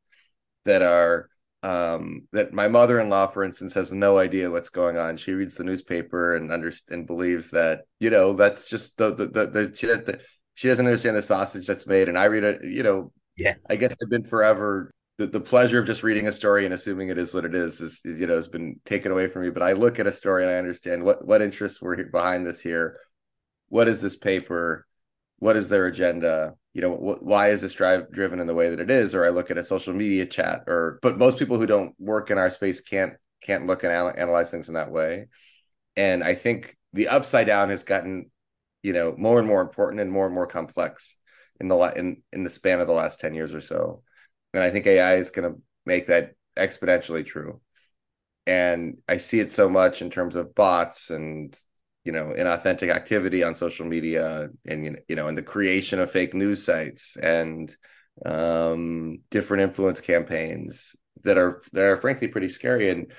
that 0.64 0.82
are 0.82 1.28
um 1.62 2.26
that 2.32 2.52
my 2.52 2.68
mother-in-law 2.68 3.26
for 3.28 3.44
instance 3.44 3.72
has 3.74 3.90
no 3.92 4.18
idea 4.18 4.50
what's 4.50 4.68
going 4.68 4.98
on. 4.98 5.16
She 5.16 5.32
reads 5.32 5.54
the 5.54 5.64
newspaper 5.64 6.36
and 6.36 6.52
under 6.52 6.72
and 6.90 7.06
believes 7.06 7.50
that 7.50 7.82
you 8.00 8.10
know 8.10 8.34
that's 8.34 8.68
just 8.68 8.98
the 8.98 9.14
the 9.14 9.26
the, 9.26 9.46
the, 9.46 9.72
she, 9.74 9.86
the 9.86 10.20
she 10.54 10.68
doesn't 10.68 10.86
understand 10.86 11.16
the 11.16 11.22
sausage 11.22 11.66
that's 11.66 11.86
made. 11.86 12.08
And 12.08 12.18
i 12.18 12.26
read 12.26 12.44
it 12.44 12.64
you 12.64 12.82
know 12.82 13.12
yeah. 13.36 13.54
I 13.68 13.76
guess 13.76 13.94
i've 14.02 14.10
been 14.10 14.26
forever 14.26 14.93
the, 15.16 15.26
the 15.26 15.40
pleasure 15.40 15.78
of 15.78 15.86
just 15.86 16.02
reading 16.02 16.26
a 16.26 16.32
story 16.32 16.64
and 16.64 16.74
assuming 16.74 17.08
it 17.08 17.18
is 17.18 17.32
what 17.32 17.44
it 17.44 17.54
is, 17.54 17.80
is, 17.80 18.00
is 18.04 18.18
you 18.18 18.26
know 18.26 18.36
has 18.36 18.48
been 18.48 18.80
taken 18.84 19.12
away 19.12 19.28
from 19.28 19.42
me. 19.42 19.50
But 19.50 19.62
i 19.62 19.72
look 19.72 19.98
at 19.98 20.06
a 20.06 20.12
story 20.12 20.42
and 20.42 20.50
i 20.50 20.56
understand 20.56 21.04
what 21.04 21.24
what 21.24 21.42
interests 21.42 21.80
were 21.80 21.96
behind 21.96 22.46
this 22.46 22.60
here. 22.60 22.98
What 23.68 23.88
is 23.88 24.00
this 24.00 24.16
paper? 24.16 24.86
What 25.38 25.56
is 25.56 25.68
their 25.68 25.86
agenda? 25.86 26.54
You 26.72 26.82
know 26.82 26.94
wh- 26.94 27.22
why 27.22 27.50
is 27.50 27.60
this 27.60 27.72
drive 27.72 28.10
driven 28.10 28.40
in 28.40 28.46
the 28.46 28.54
way 28.54 28.70
that 28.70 28.80
it 28.80 28.90
is? 28.90 29.14
Or 29.14 29.24
i 29.24 29.28
look 29.28 29.50
at 29.50 29.58
a 29.58 29.64
social 29.64 29.92
media 29.94 30.26
chat 30.26 30.64
or 30.66 30.98
but 31.02 31.18
most 31.18 31.38
people 31.38 31.58
who 31.58 31.66
don't 31.66 31.94
work 31.98 32.30
in 32.30 32.38
our 32.38 32.50
space 32.50 32.80
can't 32.80 33.14
can't 33.42 33.66
look 33.66 33.84
and 33.84 33.92
al- 33.92 34.14
analyze 34.16 34.50
things 34.50 34.68
in 34.68 34.74
that 34.74 34.90
way. 34.90 35.26
And 35.96 36.24
i 36.24 36.34
think 36.34 36.76
the 36.92 37.08
upside 37.08 37.46
down 37.46 37.70
has 37.70 37.84
gotten 37.84 38.30
you 38.82 38.92
know 38.92 39.14
more 39.16 39.38
and 39.38 39.46
more 39.46 39.60
important 39.60 40.00
and 40.00 40.10
more 40.10 40.26
and 40.26 40.34
more 40.34 40.46
complex 40.48 41.16
in 41.60 41.68
the 41.68 41.76
in 41.96 42.22
in 42.32 42.42
the 42.42 42.50
span 42.50 42.80
of 42.80 42.88
the 42.88 42.92
last 42.92 43.20
10 43.20 43.34
years 43.34 43.54
or 43.54 43.60
so 43.60 44.02
and 44.54 44.62
I 44.62 44.70
think 44.70 44.86
AI 44.86 45.16
is 45.16 45.30
going 45.30 45.52
to 45.52 45.60
make 45.84 46.06
that 46.06 46.34
exponentially 46.56 47.26
true. 47.26 47.60
And 48.46 48.98
I 49.08 49.18
see 49.18 49.40
it 49.40 49.50
so 49.50 49.68
much 49.68 50.02
in 50.02 50.10
terms 50.10 50.36
of 50.36 50.54
bots 50.54 51.10
and 51.10 51.58
you 52.04 52.12
know 52.12 52.34
inauthentic 52.36 52.90
activity 52.90 53.42
on 53.42 53.54
social 53.54 53.86
media 53.86 54.50
and 54.66 54.98
you 55.08 55.16
know 55.16 55.28
in 55.28 55.34
the 55.34 55.42
creation 55.42 55.98
of 55.98 56.10
fake 56.10 56.34
news 56.34 56.62
sites 56.62 57.16
and 57.16 57.74
um, 58.26 59.20
different 59.30 59.62
influence 59.62 60.00
campaigns 60.00 60.94
that 61.22 61.38
are 61.38 61.62
that 61.72 61.84
are 61.84 61.96
frankly 61.96 62.28
pretty 62.28 62.50
scary 62.50 62.90
and 62.90 63.12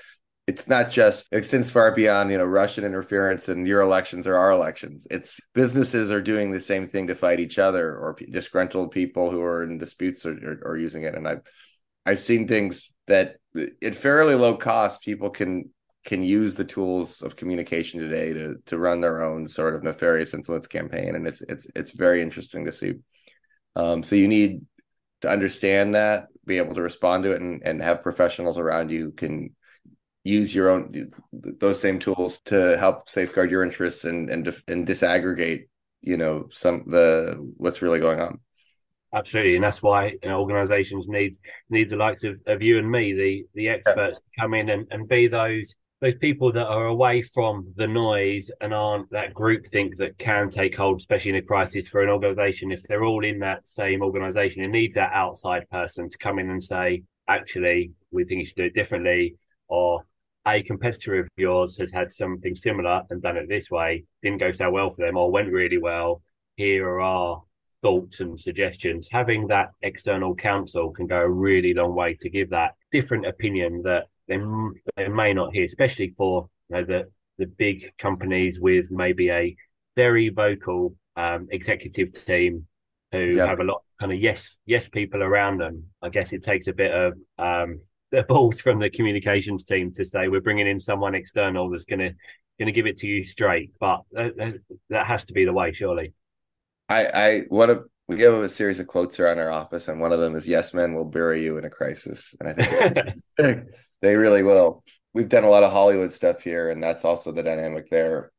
it's 0.46 0.68
not 0.68 0.90
just 0.90 1.26
extends 1.32 1.70
far 1.70 1.92
beyond 1.92 2.30
you 2.30 2.38
know 2.38 2.44
russian 2.44 2.84
interference 2.84 3.48
and 3.48 3.66
your 3.66 3.80
elections 3.80 4.26
or 4.26 4.36
our 4.36 4.52
elections 4.52 5.06
it's 5.10 5.40
businesses 5.54 6.10
are 6.10 6.22
doing 6.22 6.50
the 6.50 6.60
same 6.60 6.88
thing 6.88 7.08
to 7.08 7.14
fight 7.14 7.40
each 7.40 7.58
other 7.58 7.96
or 7.96 8.14
p- 8.14 8.26
disgruntled 8.26 8.90
people 8.90 9.30
who 9.30 9.42
are 9.42 9.64
in 9.64 9.78
disputes 9.78 10.24
are, 10.24 10.32
are, 10.32 10.72
are 10.72 10.76
using 10.76 11.02
it. 11.02 11.14
And 11.14 11.26
i've 11.26 11.42
i've 12.04 12.20
seen 12.20 12.46
things 12.46 12.92
that 13.06 13.36
at 13.82 13.94
fairly 13.94 14.34
low 14.34 14.56
cost 14.56 15.02
people 15.02 15.30
can 15.30 15.70
can 16.06 16.22
use 16.22 16.54
the 16.54 16.64
tools 16.64 17.20
of 17.20 17.36
communication 17.36 18.00
today 18.00 18.32
to 18.32 18.56
to 18.66 18.78
run 18.78 19.00
their 19.00 19.22
own 19.22 19.48
sort 19.48 19.74
of 19.74 19.82
nefarious 19.82 20.32
influence 20.32 20.66
campaign. 20.66 21.16
And 21.16 21.26
it's 21.26 21.42
it's 21.42 21.66
it's 21.74 21.90
very 21.90 22.22
interesting 22.22 22.64
to 22.64 22.72
see. 22.72 22.94
Um, 23.74 24.02
so 24.02 24.14
you 24.14 24.28
need 24.28 24.62
to 25.22 25.28
understand 25.28 25.94
that 25.96 26.28
be 26.46 26.58
able 26.58 26.74
to 26.76 26.82
respond 26.82 27.24
to 27.24 27.32
it 27.32 27.40
and, 27.40 27.60
and 27.64 27.82
have 27.82 28.04
professionals 28.04 28.56
around 28.56 28.92
you 28.92 29.06
who 29.06 29.12
can 29.12 29.55
use 30.26 30.54
your 30.54 30.68
own 30.70 31.12
those 31.32 31.80
same 31.80 31.98
tools 31.98 32.40
to 32.40 32.76
help 32.78 33.08
safeguard 33.08 33.50
your 33.50 33.62
interests 33.62 34.04
and 34.04 34.28
and 34.28 34.46
and 34.68 34.86
disaggregate 34.86 35.68
you 36.02 36.16
know 36.16 36.48
some 36.50 36.84
the 36.88 37.36
what's 37.56 37.82
really 37.82 38.00
going 38.00 38.20
on 38.20 38.38
absolutely 39.14 39.54
and 39.54 39.64
that's 39.64 39.82
why 39.82 40.06
you 40.22 40.28
know, 40.28 40.40
organizations 40.40 41.08
need 41.08 41.36
need 41.70 41.88
the 41.88 41.96
likes 41.96 42.24
of, 42.24 42.38
of 42.46 42.60
you 42.60 42.78
and 42.78 42.90
me 42.90 43.12
the 43.12 43.44
the 43.54 43.68
experts 43.68 44.18
yeah. 44.18 44.40
to 44.40 44.40
come 44.40 44.54
in 44.54 44.68
and, 44.70 44.86
and 44.90 45.08
be 45.08 45.28
those 45.28 45.74
those 46.00 46.16
people 46.16 46.52
that 46.52 46.66
are 46.66 46.86
away 46.86 47.22
from 47.22 47.72
the 47.76 47.86
noise 47.86 48.50
and 48.60 48.74
aren't 48.74 49.08
that 49.10 49.32
group 49.32 49.64
think 49.66 49.96
that 49.96 50.18
can 50.18 50.50
take 50.50 50.76
hold 50.76 50.98
especially 50.98 51.30
in 51.30 51.36
a 51.36 51.42
crisis 51.42 51.86
for 51.86 52.02
an 52.02 52.10
organization 52.10 52.72
if 52.72 52.82
they're 52.82 53.04
all 53.04 53.24
in 53.24 53.38
that 53.38 53.66
same 53.66 54.02
organization 54.02 54.62
it 54.62 54.68
needs 54.68 54.96
that 54.96 55.12
outside 55.12 55.68
person 55.70 56.08
to 56.08 56.18
come 56.18 56.38
in 56.40 56.50
and 56.50 56.62
say 56.62 57.02
actually 57.28 57.92
we 58.10 58.24
think 58.24 58.40
you 58.40 58.46
should 58.46 58.56
do 58.56 58.64
it 58.64 58.74
differently 58.74 59.36
or 59.68 60.04
a 60.46 60.62
competitor 60.62 61.18
of 61.18 61.28
yours 61.36 61.76
has 61.78 61.90
had 61.90 62.12
something 62.12 62.54
similar 62.54 63.02
and 63.10 63.22
done 63.22 63.36
it 63.36 63.48
this 63.48 63.70
way, 63.70 64.04
didn't 64.22 64.38
go 64.38 64.52
so 64.52 64.70
well 64.70 64.90
for 64.90 65.04
them 65.04 65.16
or 65.16 65.30
went 65.30 65.50
really 65.50 65.78
well. 65.78 66.22
Here 66.56 66.86
are 66.88 67.00
our 67.00 67.42
thoughts 67.82 68.20
and 68.20 68.38
suggestions. 68.38 69.08
Having 69.10 69.48
that 69.48 69.70
external 69.82 70.34
counsel 70.34 70.90
can 70.90 71.06
go 71.06 71.18
a 71.18 71.28
really 71.28 71.74
long 71.74 71.94
way 71.94 72.14
to 72.20 72.30
give 72.30 72.50
that 72.50 72.74
different 72.92 73.26
opinion 73.26 73.82
that 73.82 74.04
they, 74.28 74.38
they 74.96 75.08
may 75.08 75.32
not 75.32 75.52
hear, 75.52 75.64
especially 75.64 76.14
for 76.16 76.48
you 76.68 76.76
know, 76.76 76.84
the, 76.84 77.08
the 77.38 77.46
big 77.46 77.92
companies 77.98 78.60
with 78.60 78.90
maybe 78.90 79.30
a 79.30 79.56
very 79.96 80.28
vocal 80.28 80.94
um, 81.16 81.48
executive 81.50 82.12
team 82.24 82.66
who 83.12 83.18
yep. 83.18 83.48
have 83.48 83.60
a 83.60 83.64
lot 83.64 83.82
kind 83.98 84.12
of 84.12 84.20
yes 84.20 84.58
yes 84.66 84.88
people 84.88 85.22
around 85.22 85.58
them. 85.58 85.84
I 86.02 86.08
guess 86.10 86.32
it 86.32 86.44
takes 86.44 86.66
a 86.66 86.72
bit 86.72 86.92
of 86.92 87.14
um, 87.38 87.80
the 88.12 88.22
balls 88.22 88.60
from 88.60 88.78
the 88.78 88.90
communications 88.90 89.64
team 89.64 89.92
to 89.94 90.04
say 90.04 90.28
we're 90.28 90.40
bringing 90.40 90.66
in 90.66 90.80
someone 90.80 91.14
external 91.14 91.70
that's 91.70 91.84
going 91.84 92.00
to 92.00 92.12
going 92.58 92.66
to 92.66 92.72
give 92.72 92.86
it 92.86 92.98
to 92.98 93.06
you 93.06 93.22
straight. 93.22 93.72
But 93.78 94.02
that, 94.12 94.60
that 94.90 95.06
has 95.06 95.24
to 95.26 95.32
be 95.32 95.44
the 95.44 95.52
way, 95.52 95.72
surely. 95.72 96.14
I 96.88 97.06
I 97.06 97.40
what 97.48 97.70
a 97.70 97.82
we 98.08 98.20
have 98.20 98.34
a 98.34 98.48
series 98.48 98.78
of 98.78 98.86
quotes 98.86 99.18
around 99.18 99.38
our 99.38 99.50
office, 99.50 99.88
and 99.88 100.00
one 100.00 100.12
of 100.12 100.20
them 100.20 100.36
is 100.36 100.46
"Yes, 100.46 100.72
men 100.72 100.94
will 100.94 101.04
bury 101.04 101.42
you 101.42 101.58
in 101.58 101.64
a 101.64 101.70
crisis," 101.70 102.34
and 102.40 102.48
I 102.48 103.12
think 103.36 103.68
they 104.02 104.16
really 104.16 104.42
will. 104.42 104.84
We've 105.12 105.28
done 105.28 105.44
a 105.44 105.48
lot 105.48 105.64
of 105.64 105.72
Hollywood 105.72 106.12
stuff 106.12 106.42
here, 106.42 106.70
and 106.70 106.82
that's 106.82 107.04
also 107.04 107.32
the 107.32 107.42
dynamic 107.42 107.90
there. 107.90 108.32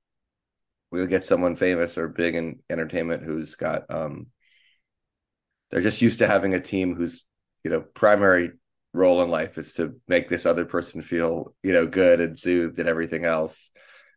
We'll 0.91 1.07
get 1.07 1.25
someone 1.25 1.57
famous 1.57 1.97
or 1.97 2.07
big 2.07 2.35
in 2.35 2.59
entertainment 2.69 3.23
who's 3.23 3.55
got 3.55 3.91
um 3.91 4.27
they're 5.69 5.81
just 5.81 6.01
used 6.01 6.19
to 6.19 6.27
having 6.27 6.53
a 6.53 6.59
team 6.61 6.95
whose 6.95 7.25
you 7.63 7.71
know 7.71 7.81
primary 7.81 8.51
role 8.97 9.21
in 9.21 9.29
life 9.29 9.57
is 9.57 9.73
to 9.73 9.95
make 10.07 10.27
this 10.27 10.45
other 10.45 10.65
person 10.65 11.01
feel 11.01 11.53
you 11.63 11.71
know 11.71 11.87
good 11.87 12.19
and 12.19 12.37
soothed 12.37 12.79
and 12.79 12.89
everything 12.89 13.25
else. 13.25 13.71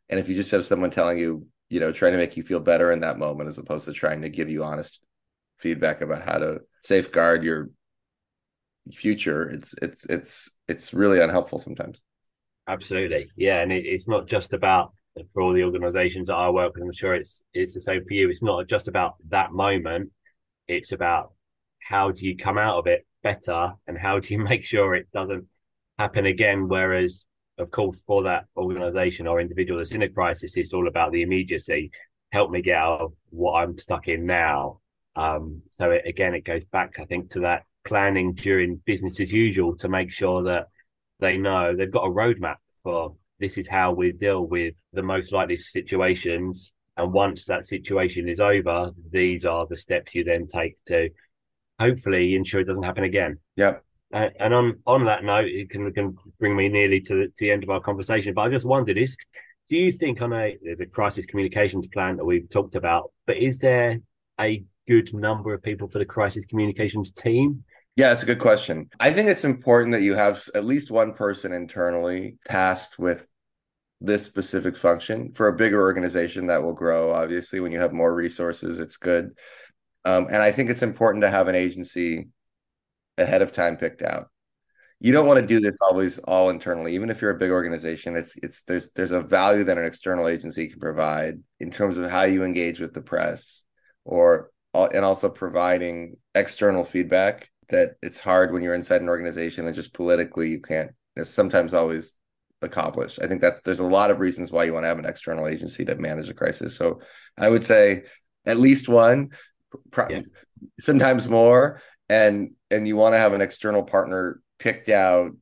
And 0.08 0.18
if 0.18 0.28
you 0.28 0.34
just 0.34 0.50
have 0.50 0.66
someone 0.66 0.90
telling 0.90 1.18
you 1.18 1.46
you 1.68 1.80
know 1.80 1.92
trying 1.92 2.12
to 2.12 2.18
make 2.18 2.36
you 2.36 2.42
feel 2.42 2.60
better 2.60 2.90
in 2.90 3.00
that 3.00 3.18
moment 3.18 3.48
as 3.48 3.58
opposed 3.58 3.84
to 3.84 3.92
trying 3.92 4.22
to 4.22 4.28
give 4.28 4.50
you 4.50 4.64
honest 4.64 5.00
feedback 5.58 6.00
about 6.00 6.22
how 6.22 6.38
to 6.38 6.60
safeguard 6.82 7.44
your 7.44 7.70
future 8.92 9.48
it's 9.50 9.74
it's 9.82 10.04
it's 10.06 10.48
it's 10.66 10.94
really 10.94 11.20
unhelpful 11.20 11.58
sometimes. 11.58 12.00
Absolutely. 12.66 13.28
Yeah 13.36 13.60
and 13.60 13.70
it, 13.70 13.84
it's 13.86 14.08
not 14.08 14.26
just 14.26 14.52
about 14.52 14.92
for 15.32 15.42
all 15.42 15.52
the 15.52 15.64
organizations 15.64 16.28
that 16.28 16.36
i 16.36 16.48
work 16.48 16.72
with 16.74 16.84
i'm 16.84 16.92
sure 16.92 17.14
it's 17.14 17.42
it's 17.52 17.74
the 17.74 17.80
same 17.80 18.04
for 18.06 18.14
you. 18.14 18.30
It's 18.30 18.42
not 18.42 18.66
just 18.68 18.88
about 18.88 19.14
that 19.28 19.52
moment. 19.52 20.10
It's 20.66 20.92
about 20.92 21.32
how 21.78 22.10
do 22.12 22.26
you 22.26 22.36
come 22.36 22.58
out 22.58 22.78
of 22.78 22.86
it 22.86 23.06
better 23.22 23.72
and 23.86 23.98
how 23.98 24.18
do 24.18 24.34
you 24.34 24.40
make 24.50 24.64
sure 24.64 24.94
it 24.94 25.08
doesn't 25.12 25.46
happen 25.98 26.26
again? 26.26 26.68
Whereas 26.68 27.26
of 27.58 27.70
course 27.70 28.02
for 28.06 28.22
that 28.22 28.44
organization 28.56 29.26
or 29.26 29.40
individual 29.40 29.78
that's 29.78 29.90
in 29.90 30.02
a 30.02 30.08
crisis 30.08 30.56
it's 30.56 30.72
all 30.72 30.88
about 30.88 31.12
the 31.12 31.22
immediacy. 31.22 31.90
Help 32.32 32.50
me 32.50 32.62
get 32.62 32.76
out 32.76 33.00
of 33.00 33.12
what 33.30 33.60
i'm 33.60 33.76
stuck 33.78 34.08
in 34.08 34.24
now. 34.26 34.80
Um, 35.16 35.62
so 35.70 35.90
it, 35.90 36.02
again 36.06 36.34
it 36.34 36.44
goes 36.44 36.64
back 36.64 36.98
i 37.00 37.04
think 37.04 37.30
to 37.32 37.40
that 37.40 37.64
planning 37.84 38.32
during 38.34 38.80
business 38.86 39.20
as 39.20 39.32
usual 39.32 39.76
to 39.76 39.88
make 39.88 40.10
sure 40.10 40.44
that 40.44 40.68
they 41.18 41.36
know 41.36 41.74
they've 41.74 41.90
got 41.90 42.06
a 42.06 42.10
roadmap 42.10 42.56
for 42.82 43.14
this 43.40 43.56
is 43.56 43.66
how 43.66 43.92
we 43.92 44.12
deal 44.12 44.46
with 44.46 44.74
the 44.92 45.02
most 45.02 45.32
likely 45.32 45.56
situations. 45.56 46.72
And 46.96 47.12
once 47.12 47.46
that 47.46 47.64
situation 47.64 48.28
is 48.28 48.40
over 48.40 48.90
these 49.10 49.46
are 49.46 49.66
the 49.66 49.78
steps 49.78 50.14
you 50.14 50.24
then 50.24 50.46
take 50.46 50.76
to 50.88 51.08
hopefully 51.80 52.34
ensure 52.34 52.60
it 52.60 52.66
doesn't 52.66 52.82
happen 52.82 53.04
again. 53.04 53.38
Yep. 53.56 53.82
Uh, 54.12 54.28
and 54.38 54.52
on 54.52 54.78
on 54.86 55.04
that 55.06 55.24
note, 55.24 55.46
it 55.46 55.70
can, 55.70 55.90
can 55.92 56.16
bring 56.38 56.54
me 56.54 56.68
nearly 56.68 57.00
to 57.00 57.14
the, 57.14 57.24
to 57.26 57.32
the 57.38 57.50
end 57.50 57.62
of 57.62 57.70
our 57.70 57.80
conversation. 57.80 58.34
But 58.34 58.42
I 58.42 58.50
just 58.50 58.66
wondered: 58.66 58.98
is 58.98 59.16
do 59.68 59.76
you 59.76 59.90
think 59.90 60.20
on 60.20 60.32
a 60.32 60.56
there's 60.62 60.80
a 60.80 60.86
crisis 60.86 61.26
communications 61.26 61.86
plan 61.88 62.16
that 62.16 62.24
we've 62.24 62.48
talked 62.50 62.74
about, 62.74 63.12
but 63.26 63.36
is 63.36 63.60
there 63.60 64.00
a 64.40 64.64
good 64.88 65.14
number 65.14 65.54
of 65.54 65.62
people 65.62 65.88
for 65.88 65.98
the 65.98 66.04
crisis 66.04 66.44
communications 66.46 67.10
team? 67.12 67.64
Yeah, 67.96 68.12
it's 68.12 68.22
a 68.22 68.26
good 68.26 68.40
question. 68.40 68.88
I 68.98 69.12
think 69.12 69.28
it's 69.28 69.44
important 69.44 69.92
that 69.92 70.02
you 70.02 70.14
have 70.14 70.42
at 70.54 70.64
least 70.64 70.90
one 70.90 71.12
person 71.12 71.52
internally 71.52 72.38
tasked 72.46 72.98
with 72.98 73.26
this 74.00 74.24
specific 74.24 74.76
function 74.76 75.32
for 75.34 75.48
a 75.48 75.56
bigger 75.56 75.80
organization 75.80 76.46
that 76.46 76.62
will 76.62 76.72
grow 76.72 77.12
obviously 77.12 77.60
when 77.60 77.70
you 77.70 77.78
have 77.78 77.92
more 77.92 78.14
resources 78.14 78.80
it's 78.80 78.96
good 78.96 79.36
um, 80.04 80.26
and 80.26 80.42
i 80.42 80.50
think 80.50 80.70
it's 80.70 80.82
important 80.82 81.22
to 81.22 81.30
have 81.30 81.48
an 81.48 81.54
agency 81.54 82.28
ahead 83.18 83.42
of 83.42 83.52
time 83.52 83.76
picked 83.76 84.02
out 84.02 84.28
you 85.02 85.12
don't 85.12 85.26
want 85.26 85.40
to 85.40 85.46
do 85.46 85.60
this 85.60 85.78
always 85.80 86.18
all 86.20 86.50
internally 86.50 86.94
even 86.94 87.10
if 87.10 87.20
you're 87.20 87.30
a 87.30 87.38
big 87.38 87.50
organization 87.50 88.16
it's 88.16 88.36
it's 88.42 88.62
there's 88.62 88.90
there's 88.92 89.12
a 89.12 89.20
value 89.20 89.64
that 89.64 89.78
an 89.78 89.84
external 89.84 90.28
agency 90.28 90.68
can 90.68 90.78
provide 90.78 91.38
in 91.58 91.70
terms 91.70 91.96
of 91.96 92.10
how 92.10 92.22
you 92.22 92.44
engage 92.44 92.80
with 92.80 92.92
the 92.92 93.02
press 93.02 93.64
or 94.04 94.50
and 94.74 95.04
also 95.04 95.28
providing 95.28 96.16
external 96.34 96.84
feedback 96.84 97.50
that 97.70 97.92
it's 98.02 98.20
hard 98.20 98.52
when 98.52 98.62
you're 98.62 98.74
inside 98.74 99.00
an 99.00 99.08
organization 99.08 99.66
and 99.66 99.74
just 99.74 99.92
politically 99.92 100.50
you 100.50 100.60
can't 100.60 100.92
sometimes 101.24 101.74
always 101.74 102.18
accomplish. 102.62 103.18
I 103.20 103.26
think 103.26 103.40
that's 103.40 103.62
there's 103.62 103.80
a 103.80 103.84
lot 103.84 104.10
of 104.10 104.20
reasons 104.20 104.52
why 104.52 104.64
you 104.64 104.74
want 104.74 104.84
to 104.84 104.88
have 104.88 104.98
an 104.98 105.06
external 105.06 105.46
agency 105.46 105.84
to 105.84 105.94
manage 105.96 106.28
a 106.28 106.34
crisis. 106.34 106.76
So 106.76 107.00
I 107.38 107.48
would 107.48 107.66
say 107.66 108.04
at 108.44 108.58
least 108.58 108.88
one, 108.88 109.30
yeah. 110.08 110.20
sometimes 110.78 111.28
more, 111.28 111.80
and 112.08 112.50
and 112.70 112.86
you 112.86 112.96
want 112.96 113.14
to 113.14 113.18
have 113.18 113.32
an 113.32 113.40
external 113.40 113.82
partner 113.82 114.40
picked 114.58 114.88
out, 114.88 115.32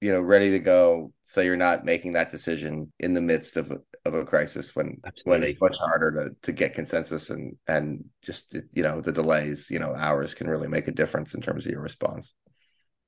you 0.00 0.12
know, 0.12 0.20
ready 0.20 0.50
to 0.52 0.58
go. 0.58 1.12
So 1.24 1.40
you're 1.40 1.56
not 1.56 1.84
making 1.84 2.12
that 2.12 2.30
decision 2.30 2.92
in 3.00 3.14
the 3.14 3.20
midst 3.20 3.56
of 3.56 3.70
a, 3.70 3.78
of 4.04 4.14
a 4.14 4.24
crisis 4.24 4.76
when 4.76 5.00
Absolutely. 5.06 5.30
when 5.40 5.50
it's 5.50 5.60
much 5.60 5.78
harder 5.78 6.10
to 6.12 6.36
to 6.42 6.52
get 6.52 6.74
consensus 6.74 7.30
and 7.30 7.56
and 7.66 8.04
just 8.22 8.56
you 8.72 8.82
know 8.82 9.00
the 9.00 9.12
delays, 9.12 9.70
you 9.70 9.78
know, 9.78 9.94
hours 9.94 10.34
can 10.34 10.48
really 10.48 10.68
make 10.68 10.88
a 10.88 10.92
difference 10.92 11.34
in 11.34 11.40
terms 11.40 11.66
of 11.66 11.72
your 11.72 11.82
response 11.82 12.34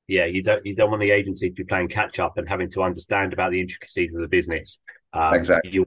yeah, 0.09 0.27
you 0.27 0.43
don't 0.43 0.65
you 0.65 0.75
don't 0.75 0.91
want 0.91 1.01
the 1.01 1.11
agency 1.11 1.49
to 1.49 1.55
be 1.55 1.65
playing 1.65 1.89
catch 1.89 2.19
up 2.19 2.39
and 2.39 2.49
having 2.49 2.71
to 2.73 2.83
understand 2.83 3.33
about 3.33 3.51
the 3.51 3.61
intricacies 3.61 4.15
of 4.15 4.21
the 4.21 4.29
business. 4.29 4.79
Um, 5.13 5.35
exactly. 5.35 5.73
You 5.73 5.87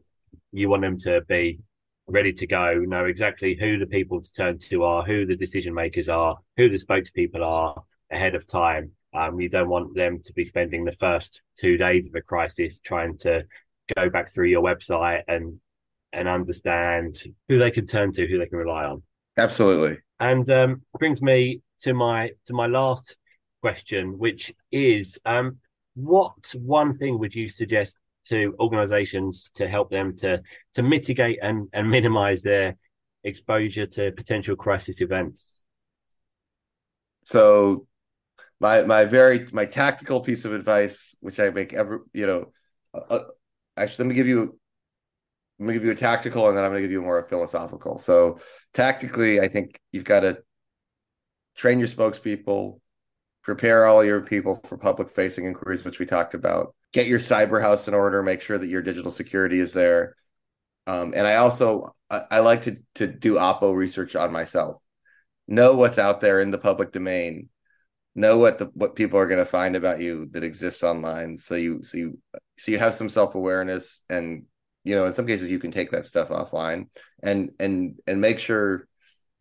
you 0.52 0.70
want 0.70 0.82
them 0.82 0.98
to 1.00 1.22
be 1.28 1.60
ready 2.10 2.34
to 2.34 2.48
go, 2.48 2.74
know 2.76 3.06
exactly 3.06 3.56
who 3.60 3.78
the 3.78 3.86
people 3.86 4.22
to 4.22 4.32
turn 4.34 4.60
to 4.70 4.84
are, 4.84 5.04
who 5.04 5.26
the 5.26 5.36
decision 5.36 5.74
makers 5.74 6.10
are, 6.10 6.38
who 6.58 6.70
the 6.70 6.78
spokespeople 6.78 7.46
are 7.46 7.84
ahead 8.12 8.36
of 8.36 8.48
time. 8.48 8.92
Um, 9.14 9.40
you 9.40 9.50
don't 9.50 9.70
want 9.70 9.96
them 9.96 10.20
to 10.24 10.34
be 10.34 10.46
spending 10.46 10.86
the 10.86 10.92
first 10.94 11.42
two 11.58 11.78
days 11.78 12.08
of 12.08 12.16
a 12.16 12.22
crisis 12.22 12.80
trying 12.80 13.18
to 13.20 13.46
go 13.96 14.10
back 14.10 14.32
through 14.32 14.48
your 14.48 14.64
website 14.64 15.22
and 15.28 15.60
and 16.12 16.28
understand 16.28 17.22
who 17.48 17.60
they 17.60 17.70
can 17.70 17.86
turn 17.86 18.12
to, 18.14 18.28
who 18.28 18.40
they 18.40 18.48
can 18.48 18.58
rely 18.58 18.84
on. 18.84 19.04
Absolutely. 19.38 20.00
And 20.20 20.50
um, 20.50 20.82
brings 20.98 21.22
me 21.22 21.62
to 21.82 21.94
my 21.94 22.32
to 22.48 22.54
my 22.54 22.68
last 22.68 23.16
question, 23.62 24.18
which 24.18 24.54
is 24.72 25.20
um, 25.26 25.58
what 25.96 26.54
one 26.56 26.98
thing 26.98 27.20
would 27.20 27.36
you 27.36 27.48
suggest 27.48 27.96
to 28.30 28.56
organizations 28.60 29.50
to 29.56 29.68
help 29.68 29.90
them 29.90 30.16
to 30.18 30.42
to 30.76 30.84
mitigate 30.84 31.40
and, 31.42 31.68
and 31.74 31.90
minimize 31.90 32.42
their 32.42 32.76
exposure 33.24 33.86
to 33.86 34.12
potential 34.12 34.56
crisis 34.56 35.02
events? 35.02 35.64
So 37.26 37.88
my 38.60 38.84
my 38.84 39.06
very 39.06 39.48
my 39.52 39.66
tactical 39.66 40.22
piece 40.22 40.46
of 40.46 40.54
advice, 40.54 41.16
which 41.20 41.40
I 41.40 41.50
make 41.50 41.74
every 41.74 42.00
you 42.14 42.28
know, 42.28 42.52
uh, 42.94 43.14
uh 43.14 43.24
actually 43.78 44.06
let 44.06 44.10
me 44.10 44.16
give 44.16 44.28
you 44.28 44.60
I'm 45.60 45.66
gonna 45.66 45.74
give 45.74 45.86
you 45.86 45.92
a 45.92 45.96
tactical, 45.96 46.48
and 46.48 46.56
then 46.56 46.64
I'm 46.64 46.72
gonna 46.72 46.82
give 46.82 46.92
you 46.92 47.02
more 47.02 47.20
a 47.20 47.28
philosophical. 47.28 47.98
So 47.98 48.40
tactically, 48.74 49.42
I 49.42 49.50
think 49.50 49.80
you've 49.92 50.06
got 50.06 50.22
to 50.22 50.42
train 51.56 51.80
your 51.80 51.90
spokespeople, 51.90 52.80
prepare 53.44 53.86
all 53.86 54.04
your 54.04 54.22
people 54.22 54.62
for 54.66 54.78
public 54.78 55.10
facing 55.10 55.44
inquiries, 55.46 55.84
which 55.84 56.00
we 56.00 56.06
talked 56.06 56.34
about. 56.34 56.74
Get 56.92 57.08
your 57.08 57.20
cyber 57.20 57.62
house 57.62 57.88
in 57.88 57.94
order. 57.94 58.24
Make 58.24 58.42
sure 58.42 58.58
that 58.58 58.68
your 58.68 58.82
digital 58.82 59.12
security 59.12 59.60
is 59.60 59.74
there. 59.74 60.16
Um, 60.88 61.14
and 61.16 61.28
I 61.28 61.36
also 61.36 61.94
I, 62.10 62.22
I 62.32 62.40
like 62.40 62.64
to 62.64 62.78
to 62.96 63.08
do 63.08 63.36
Oppo 63.36 63.76
research 63.76 64.16
on 64.16 64.32
myself. 64.32 64.82
Know 65.48 65.76
what's 65.76 65.98
out 65.98 66.22
there 66.22 66.42
in 66.42 66.52
the 66.52 66.58
public 66.58 66.92
domain. 66.92 67.50
Know 68.16 68.38
what 68.38 68.58
the 68.58 68.66
what 68.74 68.96
people 68.96 69.20
are 69.20 69.28
going 69.28 69.40
to 69.40 69.46
find 69.46 69.76
about 69.76 70.00
you 70.00 70.28
that 70.32 70.44
exists 70.44 70.84
online. 70.84 71.38
So 71.38 71.56
you 71.56 71.84
so 71.84 71.98
you 71.98 72.20
so 72.58 72.72
you 72.72 72.80
have 72.80 72.96
some 72.96 73.10
self 73.10 73.36
awareness, 73.36 74.02
and 74.10 74.46
you 74.84 74.96
know 74.96 75.06
in 75.06 75.14
some 75.14 75.28
cases 75.28 75.52
you 75.52 75.60
can 75.60 75.72
take 75.72 75.92
that 75.92 76.08
stuff 76.08 76.30
offline 76.30 76.88
and 77.22 77.52
and 77.60 78.00
and 78.08 78.20
make 78.20 78.40
sure 78.40 78.88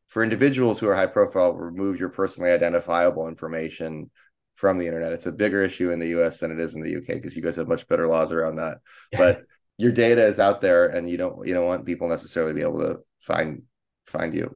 for 0.08 0.22
individuals 0.22 0.80
who 0.80 0.88
are 0.88 0.94
high 0.94 1.06
profile, 1.06 1.52
remove 1.52 2.00
your 2.00 2.08
personally 2.08 2.50
identifiable 2.50 3.28
information 3.28 4.11
from 4.58 4.76
the 4.76 4.86
internet. 4.86 5.12
It's 5.12 5.26
a 5.26 5.32
bigger 5.32 5.62
issue 5.62 5.92
in 5.92 6.00
the 6.00 6.18
US 6.18 6.40
than 6.40 6.50
it 6.50 6.58
is 6.58 6.74
in 6.74 6.82
the 6.82 6.96
UK 6.96 7.06
because 7.06 7.36
you 7.36 7.42
guys 7.42 7.54
have 7.54 7.68
much 7.68 7.86
better 7.86 8.08
laws 8.08 8.32
around 8.32 8.56
that. 8.56 8.78
Yeah. 9.12 9.18
But 9.18 9.42
your 9.76 9.92
data 9.92 10.26
is 10.26 10.40
out 10.40 10.60
there 10.60 10.88
and 10.88 11.08
you 11.08 11.16
don't 11.16 11.46
you 11.46 11.54
don't 11.54 11.68
want 11.68 11.86
people 11.86 12.08
necessarily 12.08 12.50
to 12.50 12.56
be 12.56 12.62
able 12.62 12.80
to 12.80 12.98
find 13.20 13.62
find 14.06 14.34
you. 14.34 14.52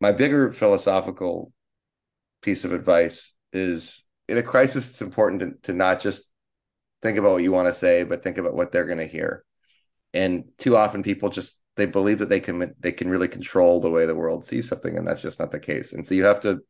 My 0.00 0.12
bigger 0.12 0.52
philosophical 0.52 1.52
piece 2.40 2.64
of 2.64 2.72
advice 2.72 3.32
is 3.52 4.04
in 4.28 4.38
a 4.38 4.44
crisis, 4.44 4.88
it's 4.88 5.02
important 5.02 5.40
to, 5.40 5.72
to 5.72 5.76
not 5.76 6.00
just 6.00 6.22
think 7.02 7.18
about 7.18 7.32
what 7.32 7.42
you 7.42 7.50
want 7.50 7.66
to 7.66 7.74
say, 7.74 8.04
but 8.04 8.22
think 8.22 8.38
about 8.38 8.54
what 8.54 8.70
they're 8.70 8.86
going 8.86 8.98
to 8.98 9.06
hear. 9.06 9.44
And 10.14 10.44
too 10.56 10.76
often 10.76 11.02
people 11.02 11.30
just 11.30 11.58
they 11.74 11.86
believe 11.86 12.20
that 12.20 12.28
they 12.28 12.38
can 12.38 12.74
they 12.78 12.92
can 12.92 13.08
really 13.08 13.26
control 13.26 13.80
the 13.80 13.90
way 13.90 14.06
the 14.06 14.14
world 14.14 14.44
sees 14.44 14.68
something 14.68 14.96
and 14.96 15.04
that's 15.04 15.22
just 15.22 15.40
not 15.40 15.50
the 15.50 15.58
case 15.58 15.94
and 15.94 16.06
so 16.06 16.14
you 16.14 16.24
have 16.24 16.42
to 16.42 16.60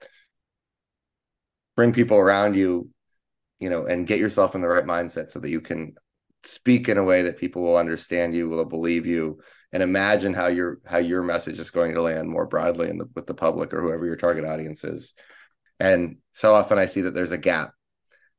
bring 1.83 1.92
people 1.92 2.16
around 2.16 2.55
you 2.55 2.88
you 3.59 3.68
know 3.68 3.87
and 3.87 4.07
get 4.07 4.21
yourself 4.21 4.55
in 4.55 4.61
the 4.61 4.68
right 4.68 4.85
mindset 4.85 5.33
so 5.33 5.40
that 5.40 5.51
you 5.51 5.61
can 5.61 5.92
speak 6.45 6.88
in 6.88 6.97
a 6.97 7.03
way 7.03 7.23
that 7.23 7.40
people 7.40 7.61
will 7.61 7.77
understand 7.77 8.37
you 8.37 8.49
will 8.49 8.64
believe 8.64 9.05
you 9.05 9.40
and 9.73 9.83
imagine 9.83 10.33
how 10.33 10.47
your 10.47 10.79
how 10.87 10.99
your 10.99 11.25
message 11.25 11.59
is 11.59 11.71
going 11.71 11.92
to 11.92 12.01
land 12.01 12.29
more 12.29 12.47
broadly 12.47 12.88
in 12.88 12.99
the, 12.99 13.09
with 13.16 13.27
the 13.27 13.35
public 13.35 13.75
or 13.75 13.83
whoever 13.83 14.07
your 14.07 14.14
target 14.14 14.45
audience 14.45 14.85
is. 14.85 15.14
And 15.81 16.18
so 16.35 16.55
often 16.55 16.79
i 16.79 16.87
see 16.87 17.01
that 17.01 17.14
there's 17.14 17.33
a 17.33 17.47
gap 17.51 17.73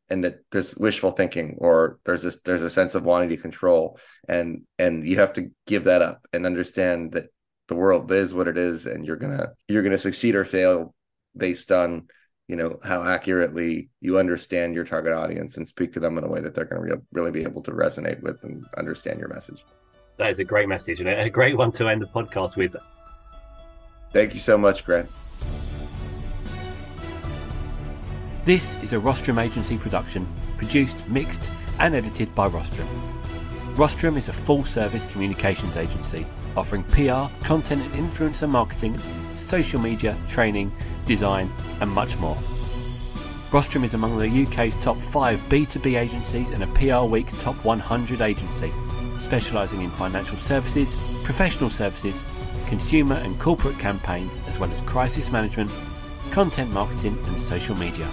and 0.07 0.23
that 0.23 0.35
there's 0.53 0.77
wishful 0.77 1.11
thinking 1.11 1.57
or 1.57 1.99
there's 2.05 2.21
this 2.21 2.39
there's 2.45 2.63
a 2.63 2.69
sense 2.69 2.95
of 2.95 3.03
wanting 3.03 3.27
to 3.27 3.35
control. 3.35 3.99
And 4.29 4.61
and 4.79 5.05
you 5.05 5.17
have 5.17 5.33
to 5.33 5.51
give 5.67 5.83
that 5.83 6.01
up 6.01 6.25
and 6.31 6.45
understand 6.45 7.11
that 7.11 7.25
the 7.67 7.75
world 7.75 8.09
is 8.09 8.33
what 8.33 8.47
it 8.47 8.57
is 8.57 8.85
and 8.85 9.05
you're 9.05 9.17
gonna 9.17 9.49
you're 9.67 9.83
gonna 9.83 9.97
succeed 9.97 10.35
or 10.35 10.45
fail 10.45 10.95
based 11.35 11.69
on 11.69 12.07
you 12.47 12.55
know 12.55 12.79
how 12.83 13.03
accurately 13.03 13.89
you 14.01 14.19
understand 14.19 14.75
your 14.75 14.83
target 14.83 15.13
audience 15.13 15.57
and 15.57 15.67
speak 15.67 15.93
to 15.93 15.99
them 15.99 16.17
in 16.17 16.23
a 16.23 16.27
way 16.27 16.41
that 16.41 16.53
they're 16.53 16.65
going 16.65 16.81
to 16.81 16.95
re- 16.95 17.01
really 17.13 17.31
be 17.31 17.43
able 17.43 17.61
to 17.63 17.71
resonate 17.71 18.21
with 18.21 18.43
and 18.43 18.65
understand 18.77 19.19
your 19.19 19.29
message. 19.29 19.65
That 20.17 20.29
is 20.29 20.39
a 20.39 20.43
great 20.43 20.67
message 20.67 20.99
and 20.99 21.09
a 21.09 21.29
great 21.29 21.57
one 21.57 21.71
to 21.73 21.87
end 21.87 22.01
the 22.01 22.07
podcast 22.07 22.55
with. 22.55 22.75
Thank 24.11 24.33
you 24.33 24.39
so 24.39 24.57
much 24.57 24.85
grant. 24.85 25.09
This 28.43 28.75
is 28.83 28.91
a 28.93 28.99
Rostrum 28.99 29.39
Agency 29.39 29.77
production, 29.77 30.27
produced, 30.57 31.07
mixed, 31.07 31.49
and 31.79 31.95
edited 31.95 32.35
by 32.35 32.47
Rostrum. 32.47 32.87
Rostrum 33.75 34.17
is 34.17 34.27
a 34.27 34.33
full 34.33 34.65
service 34.65 35.05
communications 35.07 35.77
agency 35.77 36.25
offering 36.55 36.83
PR, 36.85 37.27
content 37.45 37.81
and 37.81 37.93
influencer 37.93 38.49
marketing, 38.49 38.97
social 39.35 39.79
media, 39.79 40.15
training, 40.27 40.71
design, 41.05 41.51
and 41.81 41.89
much 41.89 42.17
more. 42.19 42.37
Rostrum 43.51 43.83
is 43.83 43.93
among 43.93 44.17
the 44.17 44.43
UK's 44.45 44.75
top 44.77 44.97
5 44.97 45.39
B2B 45.49 45.99
agencies 45.99 46.49
and 46.49 46.63
a 46.63 46.67
PR 46.67 47.05
Week 47.05 47.27
top 47.39 47.55
100 47.63 48.21
agency, 48.21 48.71
specialising 49.19 49.81
in 49.81 49.91
financial 49.91 50.37
services, 50.37 50.95
professional 51.23 51.69
services, 51.69 52.23
consumer 52.67 53.15
and 53.15 53.39
corporate 53.39 53.77
campaigns, 53.77 54.39
as 54.47 54.57
well 54.57 54.71
as 54.71 54.81
crisis 54.81 55.31
management, 55.31 55.71
content 56.31 56.71
marketing, 56.71 57.17
and 57.27 57.39
social 57.39 57.75
media. 57.75 58.07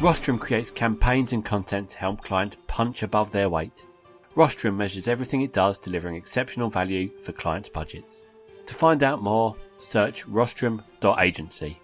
Rostrum 0.00 0.38
creates 0.38 0.70
campaigns 0.70 1.32
and 1.32 1.44
content 1.44 1.88
to 1.90 1.98
help 1.98 2.22
clients 2.22 2.58
punch 2.66 3.02
above 3.02 3.32
their 3.32 3.48
weight. 3.48 3.85
Rostrum 4.36 4.76
measures 4.76 5.08
everything 5.08 5.40
it 5.40 5.54
does, 5.54 5.78
delivering 5.78 6.14
exceptional 6.14 6.68
value 6.68 7.10
for 7.22 7.32
clients' 7.32 7.70
budgets. 7.70 8.24
To 8.66 8.74
find 8.74 9.02
out 9.02 9.22
more, 9.22 9.56
search 9.80 10.26
rostrum.agency. 10.28 11.80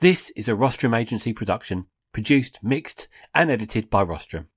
This 0.00 0.28
is 0.36 0.46
a 0.46 0.54
Rostrum 0.54 0.92
agency 0.92 1.32
production, 1.32 1.86
produced, 2.12 2.58
mixed, 2.62 3.08
and 3.34 3.50
edited 3.50 3.88
by 3.88 4.02
Rostrum. 4.02 4.48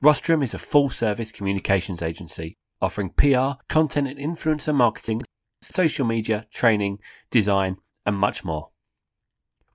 Rostrum 0.00 0.42
is 0.42 0.54
a 0.54 0.58
full 0.58 0.90
service 0.90 1.30
communications 1.30 2.02
agency 2.02 2.56
offering 2.82 3.10
PR, 3.10 3.62
content 3.68 4.08
and 4.08 4.18
influencer 4.18 4.74
marketing, 4.74 5.22
social 5.62 6.04
media, 6.04 6.48
training, 6.52 6.98
design, 7.30 7.76
and 8.04 8.16
much 8.16 8.44
more. 8.44 8.70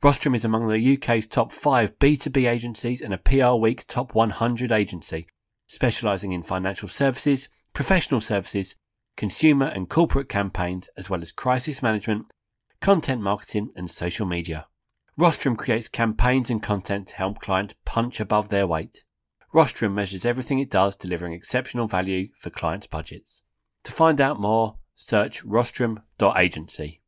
Rostrum 0.03 0.35
is 0.35 0.43
among 0.43 0.67
the 0.67 0.97
UK's 0.97 1.25
top 1.25 1.53
5 1.53 1.97
B2B 1.97 2.49
agencies 2.49 2.99
and 2.99 3.13
a 3.13 3.17
PR 3.17 3.53
Week 3.53 3.87
top 3.87 4.13
100 4.13 4.73
agency, 4.73 5.25
specialising 5.67 6.33
in 6.33 6.43
financial 6.43 6.89
services, 6.89 7.47
professional 7.73 8.19
services, 8.19 8.75
consumer 9.15 9.67
and 9.67 9.87
corporate 9.87 10.27
campaigns, 10.27 10.89
as 10.97 11.09
well 11.09 11.21
as 11.21 11.31
crisis 11.31 11.81
management, 11.81 12.25
content 12.81 13.21
marketing, 13.21 13.71
and 13.77 13.89
social 13.89 14.25
media. 14.25 14.67
Rostrum 15.21 15.55
creates 15.55 15.87
campaigns 15.87 16.49
and 16.49 16.63
content 16.63 17.09
to 17.09 17.15
help 17.15 17.41
clients 17.41 17.75
punch 17.85 18.19
above 18.19 18.49
their 18.49 18.65
weight. 18.65 19.03
Rostrum 19.53 19.93
measures 19.93 20.25
everything 20.25 20.57
it 20.57 20.71
does, 20.71 20.95
delivering 20.95 21.33
exceptional 21.33 21.87
value 21.87 22.29
for 22.39 22.49
clients' 22.49 22.87
budgets. 22.87 23.43
To 23.83 23.91
find 23.91 24.19
out 24.19 24.39
more, 24.39 24.79
search 24.95 25.43
rostrum.agency. 25.43 27.00